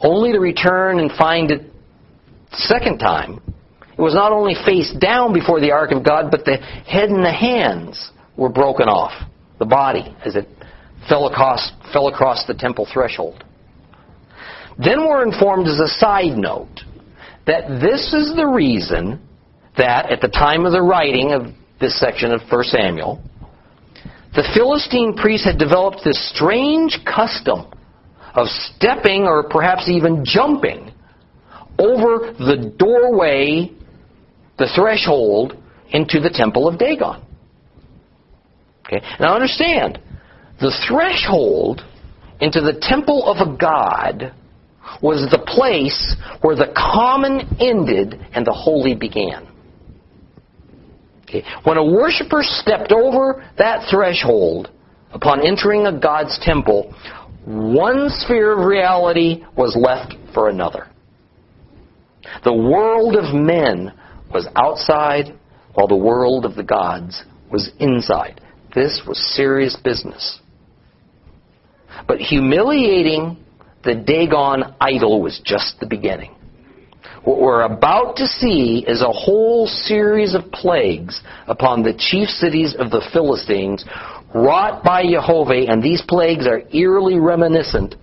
only 0.00 0.32
to 0.32 0.38
return 0.38 0.98
and 0.98 1.10
find 1.12 1.50
it 1.50 1.72
second 2.52 2.98
time. 2.98 3.40
It 3.96 4.00
was 4.00 4.14
not 4.14 4.32
only 4.32 4.54
face 4.66 4.92
down 4.98 5.32
before 5.32 5.60
the 5.60 5.70
ark 5.70 5.92
of 5.92 6.04
God, 6.04 6.30
but 6.30 6.44
the 6.44 6.56
head 6.56 7.10
and 7.10 7.24
the 7.24 7.32
hands 7.32 8.10
were 8.36 8.48
broken 8.48 8.88
off 8.88 9.12
the 9.58 9.64
body 9.64 10.14
as 10.24 10.34
it 10.34 10.48
fell 11.08 11.28
across, 11.28 11.70
fell 11.92 12.08
across 12.08 12.44
the 12.46 12.54
temple 12.54 12.88
threshold. 12.92 13.44
Then 14.82 15.06
we're 15.06 15.24
informed 15.24 15.68
as 15.68 15.78
a 15.78 15.86
side 15.86 16.36
note 16.36 16.80
that 17.46 17.68
this 17.80 18.12
is 18.12 18.34
the 18.34 18.46
reason 18.46 19.20
that 19.76 20.10
at 20.10 20.20
the 20.20 20.28
time 20.28 20.66
of 20.66 20.72
the 20.72 20.82
writing 20.82 21.32
of 21.32 21.46
this 21.80 21.98
section 22.00 22.32
of 22.32 22.40
1 22.50 22.64
Samuel, 22.64 23.22
the 24.34 24.48
Philistine 24.54 25.14
priests 25.14 25.46
had 25.46 25.58
developed 25.58 26.00
this 26.04 26.30
strange 26.34 26.98
custom 27.04 27.66
of 28.34 28.48
stepping 28.48 29.24
or 29.24 29.48
perhaps 29.48 29.88
even 29.88 30.24
jumping 30.24 30.92
over 31.78 32.32
the 32.38 32.74
doorway, 32.76 33.70
the 34.58 34.68
threshold, 34.74 35.56
into 35.90 36.20
the 36.20 36.30
temple 36.30 36.66
of 36.68 36.78
Dagon. 36.78 37.22
Okay? 38.86 39.00
Now 39.20 39.34
understand, 39.34 40.00
the 40.60 40.72
threshold 40.88 41.82
into 42.40 42.60
the 42.60 42.78
temple 42.80 43.24
of 43.26 43.46
a 43.46 43.56
god 43.56 44.34
was 45.02 45.28
the 45.30 45.38
place 45.46 46.16
where 46.42 46.56
the 46.56 46.72
common 46.76 47.56
ended 47.60 48.20
and 48.32 48.46
the 48.46 48.52
holy 48.52 48.94
began. 48.94 49.48
Okay. 51.22 51.42
When 51.64 51.78
a 51.78 51.84
worshiper 51.84 52.40
stepped 52.42 52.92
over 52.92 53.44
that 53.58 53.88
threshold 53.90 54.70
upon 55.12 55.46
entering 55.46 55.86
a 55.86 55.98
God's 55.98 56.38
temple, 56.42 56.94
one 57.44 58.08
sphere 58.08 58.52
of 58.58 58.66
reality 58.66 59.44
was 59.56 59.76
left 59.76 60.14
for 60.32 60.48
another. 60.48 60.88
The 62.44 62.52
world 62.52 63.16
of 63.16 63.34
men 63.34 63.92
was 64.34 64.48
outside, 64.56 65.38
while 65.74 65.86
the 65.86 65.96
world 65.96 66.44
of 66.44 66.56
the 66.56 66.62
gods 66.62 67.22
was 67.50 67.70
inside. 67.78 68.40
This 68.74 69.02
was 69.06 69.18
serious 69.34 69.76
business. 69.76 70.40
But 72.08 72.18
humiliating 72.18 73.38
the 73.84 73.94
Dagon 73.94 74.74
idol 74.80 75.22
was 75.22 75.40
just 75.44 75.78
the 75.78 75.86
beginning. 75.86 76.34
What 77.22 77.40
we're 77.40 77.62
about 77.62 78.16
to 78.16 78.26
see 78.26 78.84
is 78.86 79.00
a 79.00 79.10
whole 79.10 79.66
series 79.66 80.34
of 80.34 80.50
plagues 80.52 81.22
upon 81.46 81.82
the 81.82 81.94
chief 81.96 82.28
cities 82.28 82.74
of 82.78 82.90
the 82.90 83.06
Philistines 83.12 83.84
wrought 84.34 84.82
by 84.82 85.04
Jehovah, 85.08 85.70
and 85.70 85.82
these 85.82 86.02
plagues 86.06 86.46
are 86.46 86.62
eerily 86.72 87.18
reminiscent 87.18 87.94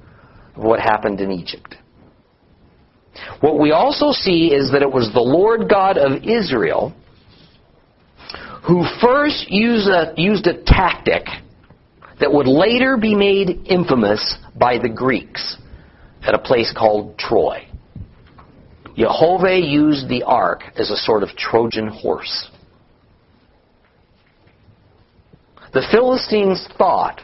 of 0.55 0.63
what 0.63 0.79
happened 0.79 1.19
in 1.19 1.31
Egypt. 1.31 1.75
What 3.41 3.59
we 3.59 3.71
also 3.71 4.11
see 4.11 4.53
is 4.53 4.71
that 4.71 4.81
it 4.81 4.91
was 4.91 5.11
the 5.13 5.19
Lord 5.19 5.69
God 5.69 5.97
of 5.97 6.23
Israel 6.23 6.93
who 8.67 8.85
first 9.01 9.49
used 9.49 9.87
a, 9.87 10.13
used 10.17 10.47
a 10.47 10.63
tactic 10.63 11.25
that 12.19 12.31
would 12.31 12.47
later 12.47 12.97
be 12.97 13.15
made 13.15 13.65
infamous 13.65 14.37
by 14.55 14.77
the 14.77 14.89
Greeks 14.89 15.57
at 16.21 16.35
a 16.35 16.39
place 16.39 16.71
called 16.77 17.17
Troy. 17.17 17.67
Jehovah 18.95 19.57
used 19.57 20.07
the 20.09 20.23
ark 20.23 20.63
as 20.77 20.91
a 20.91 20.95
sort 20.95 21.23
of 21.23 21.29
Trojan 21.29 21.87
horse. 21.87 22.49
The 25.73 25.83
Philistines 25.91 26.67
thought 26.77 27.21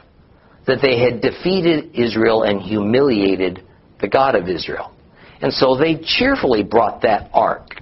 that 0.65 0.79
they 0.81 0.99
had 0.99 1.21
defeated 1.21 1.91
Israel 1.93 2.43
and 2.43 2.61
humiliated 2.61 3.63
the 4.01 4.07
God 4.07 4.35
of 4.35 4.47
Israel. 4.47 4.96
And 5.41 5.53
so 5.53 5.75
they 5.75 6.01
cheerfully 6.03 6.63
brought 6.63 7.01
that 7.01 7.29
ark 7.33 7.81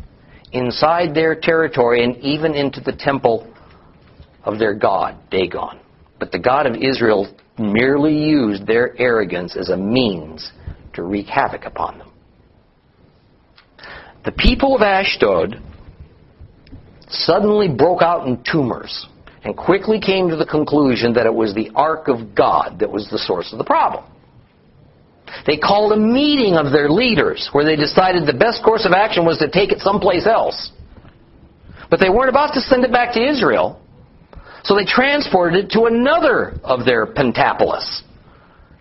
inside 0.52 1.14
their 1.14 1.36
territory 1.36 2.04
and 2.04 2.18
even 2.18 2.54
into 2.54 2.82
the 2.82 2.94
temple 2.94 3.52
of 4.44 4.60
their 4.60 4.74
God, 4.74 5.18
Dagon. 5.32 5.80
But 6.20 6.32
the 6.32 6.40
God 6.40 6.66
of 6.66 6.76
Israel 6.76 7.34
merely 7.58 8.18
used 8.18 8.68
their 8.68 9.00
arrogance 9.00 9.56
as 9.58 9.70
a 9.70 9.78
means 9.78 10.52
to 10.94 11.04
wreak 11.04 11.28
havoc 11.28 11.66
upon 11.66 11.98
them. 11.98 12.12
The 14.24 14.32
people 14.32 14.76
of 14.76 14.82
Ashdod 14.82 15.62
suddenly 17.08 17.68
broke 17.68 18.02
out 18.02 18.28
in 18.28 18.44
tumors 18.50 19.08
and 19.44 19.56
quickly 19.56 20.00
came 20.00 20.30
to 20.30 20.36
the 20.36 20.46
conclusion 20.46 21.14
that 21.14 21.26
it 21.26 21.34
was 21.34 21.54
the 21.54 21.70
ark 21.76 22.08
of 22.08 22.34
God 22.34 22.80
that 22.80 22.92
was 22.92 23.08
the 23.12 23.20
source 23.20 23.52
of 23.52 23.60
the 23.60 23.64
problem. 23.64 24.04
They 25.46 25.58
called 25.58 25.92
a 25.94 25.98
meeting 25.98 26.56
of 26.56 26.72
their 26.72 26.90
leaders 26.90 27.50
where 27.52 27.66
they 27.66 27.76
decided 27.76 28.26
the 28.26 28.34
best 28.34 28.64
course 28.64 28.86
of 28.86 28.92
action 28.92 29.26
was 29.26 29.38
to 29.40 29.50
take 29.50 29.72
it 29.72 29.80
someplace 29.80 30.26
else. 30.26 30.72
But 31.90 32.00
they 32.00 32.10
weren't 32.10 32.30
about 32.30 32.54
to 32.54 32.62
send 32.62 32.84
it 32.84 32.92
back 32.92 33.14
to 33.14 33.24
Israel. 33.24 33.80
So 34.64 34.76
they 34.76 34.86
transported 34.86 35.66
it 35.66 35.72
to 35.72 35.86
another 35.86 36.60
of 36.64 36.86
their 36.86 37.06
pentapolis, 37.06 38.04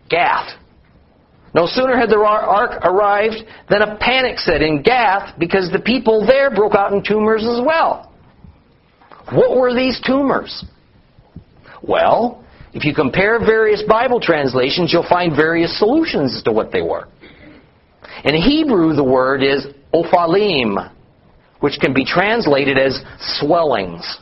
Gath. 0.09 0.59
No 1.55 1.66
sooner 1.66 1.96
had 1.96 2.11
the 2.11 2.18
ark 2.18 2.82
arrived 2.84 3.44
than 3.70 3.82
a 3.82 3.96
panic 3.98 4.38
set 4.38 4.61
in 4.61 4.82
Gath 4.82 5.38
because 5.38 5.70
the 5.70 5.78
people 5.78 6.26
there 6.26 6.50
broke 6.50 6.74
out 6.74 6.92
in 6.92 7.02
tumors 7.02 7.42
as 7.42 7.61
well. 7.64 8.12
What 9.30 9.57
were 9.57 9.74
these 9.74 10.00
tumors? 10.05 10.64
Well, 11.82 12.43
if 12.75 12.85
you 12.85 12.93
compare 12.93 13.39
various 13.39 13.83
Bible 13.89 14.20
translations, 14.20 14.93
you'll 14.93 15.09
find 15.09 15.35
various 15.35 15.79
solutions 15.79 16.43
to 16.45 16.53
what 16.53 16.72
they 16.72 16.83
were. 16.83 17.09
In 18.25 18.35
Hebrew, 18.35 18.95
the 18.95 19.05
word 19.05 19.43
is 19.43 19.66
ophalim, 19.95 20.93
which 21.61 21.79
can 21.81 21.95
be 21.95 22.05
translated 22.05 22.77
as 22.77 23.01
swellings. 23.39 24.18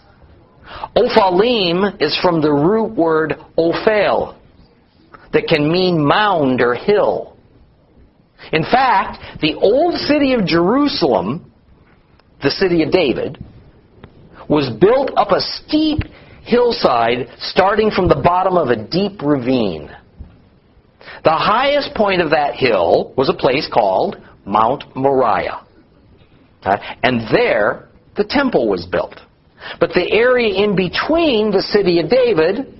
Ophalim 0.94 2.00
is 2.00 2.16
from 2.20 2.42
the 2.42 2.52
root 2.52 2.94
word 2.94 3.34
ophel, 3.56 4.38
that 5.32 5.46
can 5.48 5.70
mean 5.72 6.04
mound 6.04 6.60
or 6.60 6.74
hill. 6.74 7.36
In 8.52 8.62
fact, 8.64 9.40
the 9.40 9.54
old 9.54 9.94
city 9.94 10.34
of 10.34 10.44
Jerusalem, 10.44 11.50
the 12.42 12.50
city 12.50 12.82
of 12.82 12.90
David, 12.90 13.42
was 14.48 14.68
built 14.78 15.10
up 15.16 15.30
a 15.30 15.40
steep 15.40 16.00
hillside 16.42 17.28
starting 17.38 17.90
from 17.90 18.08
the 18.08 18.20
bottom 18.22 18.56
of 18.56 18.68
a 18.68 18.88
deep 18.88 19.22
ravine. 19.22 19.90
The 21.24 21.30
highest 21.30 21.94
point 21.94 22.20
of 22.20 22.30
that 22.30 22.54
hill 22.54 23.14
was 23.16 23.28
a 23.28 23.34
place 23.34 23.68
called 23.72 24.16
Mount 24.44 24.84
Moriah. 24.96 25.64
And 27.02 27.22
there, 27.32 27.88
the 28.16 28.24
temple 28.24 28.68
was 28.68 28.86
built. 28.86 29.20
But 29.78 29.90
the 29.90 30.10
area 30.12 30.64
in 30.64 30.74
between 30.74 31.50
the 31.50 31.62
city 31.62 32.00
of 32.00 32.10
David 32.10 32.74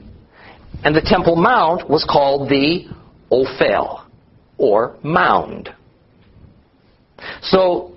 and 0.85 0.95
the 0.95 1.01
Temple 1.01 1.37
Mount 1.37 1.89
was 1.89 2.05
called 2.05 2.49
the 2.49 2.89
Ophel, 3.31 4.05
or 4.59 4.97
mound. 5.03 5.71
So 7.43 7.97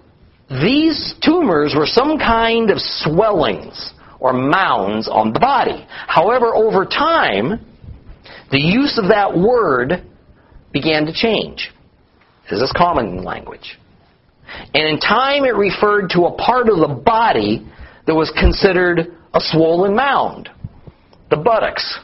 these 0.49 1.15
tumors 1.23 1.73
were 1.75 1.87
some 1.87 2.19
kind 2.19 2.69
of 2.69 2.77
swellings 2.79 3.93
or 4.25 4.33
mounds 4.33 5.07
on 5.07 5.33
the 5.33 5.39
body. 5.39 5.85
However, 6.07 6.55
over 6.55 6.83
time, 6.83 7.63
the 8.49 8.59
use 8.59 8.97
of 8.97 9.09
that 9.09 9.37
word 9.37 10.03
began 10.73 11.05
to 11.05 11.13
change. 11.13 11.71
This 12.49 12.59
is 12.59 12.73
common 12.75 13.23
language. 13.23 13.77
And 14.73 14.87
in 14.87 14.99
time, 14.99 15.45
it 15.45 15.55
referred 15.55 16.09
to 16.15 16.23
a 16.23 16.35
part 16.35 16.69
of 16.69 16.79
the 16.79 17.01
body 17.05 17.67
that 18.07 18.15
was 18.15 18.33
considered 18.39 19.15
a 19.33 19.39
swollen 19.39 19.95
mound 19.95 20.49
the 21.29 21.37
buttocks. 21.37 21.99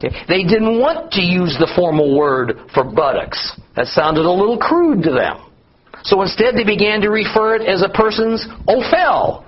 They 0.00 0.42
didn't 0.42 0.78
want 0.78 1.12
to 1.12 1.22
use 1.22 1.56
the 1.58 1.70
formal 1.74 2.16
word 2.16 2.54
for 2.74 2.84
buttocks. 2.84 3.58
That 3.76 3.86
sounded 3.86 4.24
a 4.24 4.30
little 4.30 4.58
crude 4.58 5.02
to 5.04 5.10
them. 5.10 5.51
So 6.04 6.22
instead, 6.22 6.56
they 6.56 6.64
began 6.64 7.00
to 7.02 7.10
refer 7.10 7.56
it 7.56 7.62
as 7.62 7.82
a 7.82 7.88
person's 7.88 8.46
ophel. 8.68 9.44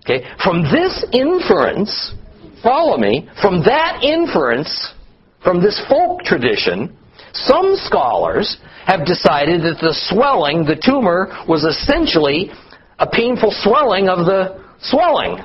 Okay? 0.00 0.24
From 0.44 0.62
this 0.62 1.04
inference, 1.12 2.14
follow 2.62 2.96
me, 2.96 3.28
from 3.40 3.62
that 3.64 4.02
inference, 4.02 4.94
from 5.42 5.62
this 5.62 5.80
folk 5.88 6.20
tradition, 6.22 6.96
some 7.32 7.74
scholars 7.76 8.58
have 8.86 9.04
decided 9.04 9.62
that 9.62 9.78
the 9.80 9.94
swelling, 10.08 10.64
the 10.64 10.76
tumor, 10.76 11.28
was 11.48 11.64
essentially 11.64 12.50
a 12.98 13.06
painful 13.06 13.50
swelling 13.62 14.08
of 14.08 14.26
the 14.26 14.62
swelling. 14.80 15.38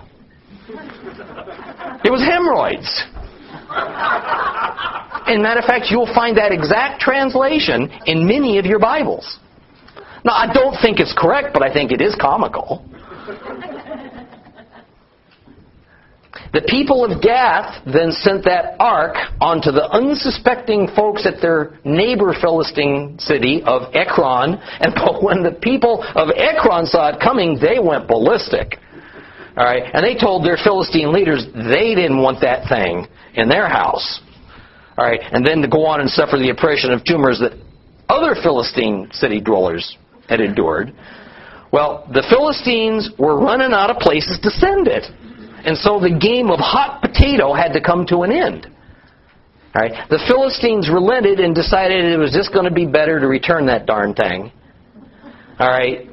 It 2.04 2.12
was 2.12 2.22
hemorrhoids. 2.22 3.04
In 5.28 5.42
matter 5.42 5.60
of 5.60 5.66
fact, 5.66 5.88
you'll 5.90 6.14
find 6.14 6.38
that 6.38 6.52
exact 6.52 7.02
translation 7.02 7.90
in 8.06 8.28
many 8.28 8.58
of 8.58 8.66
your 8.66 8.80
Bibles. 8.80 9.40
Now, 10.24 10.34
I 10.34 10.52
don't 10.52 10.76
think 10.82 11.00
it's 11.00 11.14
correct, 11.18 11.50
but 11.54 11.64
I 11.64 11.74
think 11.74 11.92
it 11.92 12.02
is 12.02 12.16
comical. 12.20 12.86
The 16.54 16.62
people 16.68 17.06
of 17.06 17.22
Gath 17.22 17.82
then 17.86 18.12
sent 18.12 18.44
that 18.44 18.76
ark 18.78 19.16
onto 19.40 19.72
the 19.72 19.88
unsuspecting 19.90 20.90
folks 20.96 21.26
at 21.26 21.42
their 21.42 21.80
neighbor 21.86 22.36
Philistine 22.40 23.18
city 23.20 23.64
of 23.64 23.84
Ekron, 23.96 24.56
and 24.56 24.94
when 25.22 25.44
the 25.44 25.58
people 25.62 26.04
of 26.16 26.30
Ekron 26.36 26.86
saw 26.86 27.10
it 27.16 27.22
coming, 27.22 27.58
they 27.60 27.80
went 27.80 28.08
ballistic. 28.08 28.80
All 29.56 29.64
right, 29.66 29.84
and 29.94 30.04
they 30.04 30.16
told 30.16 30.46
their 30.46 30.58
Philistine 30.58 31.14
leaders 31.14 31.46
they 31.54 31.96
didn't 31.96 32.22
want 32.22 32.42
that 32.42 32.68
thing 32.68 33.08
in 33.36 33.48
their 33.48 33.68
house. 33.68 34.22
All 35.02 35.08
right, 35.08 35.20
and 35.32 35.44
then 35.44 35.64
to 35.64 35.68
go 35.68 35.84
on 35.84 36.00
and 36.00 36.08
suffer 36.08 36.38
the 36.38 36.52
oppression 36.52 36.92
of 36.92 37.04
tumors 37.04 37.42
that 37.42 37.58
other 38.08 38.36
Philistine 38.36 39.10
city 39.12 39.42
dwellers 39.42 39.98
had 40.30 40.42
endured. 40.42 40.94
Well, 41.74 42.08
the 42.14 42.22
Philistines 42.30 43.10
were 43.18 43.40
running 43.40 43.74
out 43.74 43.90
of 43.90 43.98
places 43.98 44.38
to 44.44 44.52
send 44.52 44.88
it. 44.88 45.06
And 45.66 45.76
so 45.76 46.00
the 46.00 46.14
game 46.14 46.52
of 46.52 46.60
hot 46.60 47.02
potato 47.02 47.52
had 47.52 47.74
to 47.74 47.82
come 47.82 48.06
to 48.14 48.22
an 48.22 48.32
end. 48.32 48.68
All 49.74 49.82
right? 49.82 50.08
The 50.12 50.20
Philistines 50.28 50.88
relented 50.88 51.40
and 51.40 51.56
decided 51.56 52.06
it 52.06 52.18
was 52.18 52.32
just 52.32 52.54
going 52.54 52.66
to 52.66 52.72
be 52.72 52.86
better 52.86 53.20
to 53.20 53.26
return 53.26 53.66
that 53.66 53.88
darn 53.88 54.14
thing. 54.14 54.52
All 55.58 55.68
right, 55.68 56.08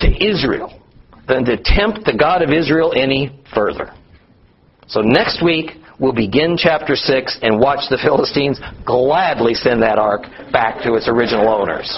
to 0.00 0.08
Israel 0.08 0.82
than 1.28 1.44
to 1.44 1.56
tempt 1.62 2.04
the 2.04 2.16
God 2.18 2.42
of 2.42 2.50
Israel 2.50 2.94
any 2.96 3.44
further. 3.54 3.94
So 4.88 5.02
next 5.02 5.40
week 5.40 5.83
we'll 5.98 6.12
begin 6.12 6.56
chapter 6.56 6.96
6 6.96 7.38
and 7.42 7.58
watch 7.58 7.80
the 7.90 7.98
Philistines 8.02 8.60
gladly 8.84 9.54
send 9.54 9.82
that 9.82 9.98
ark 9.98 10.22
back 10.52 10.82
to 10.82 10.94
its 10.94 11.08
original 11.08 11.48
owners. 11.48 11.88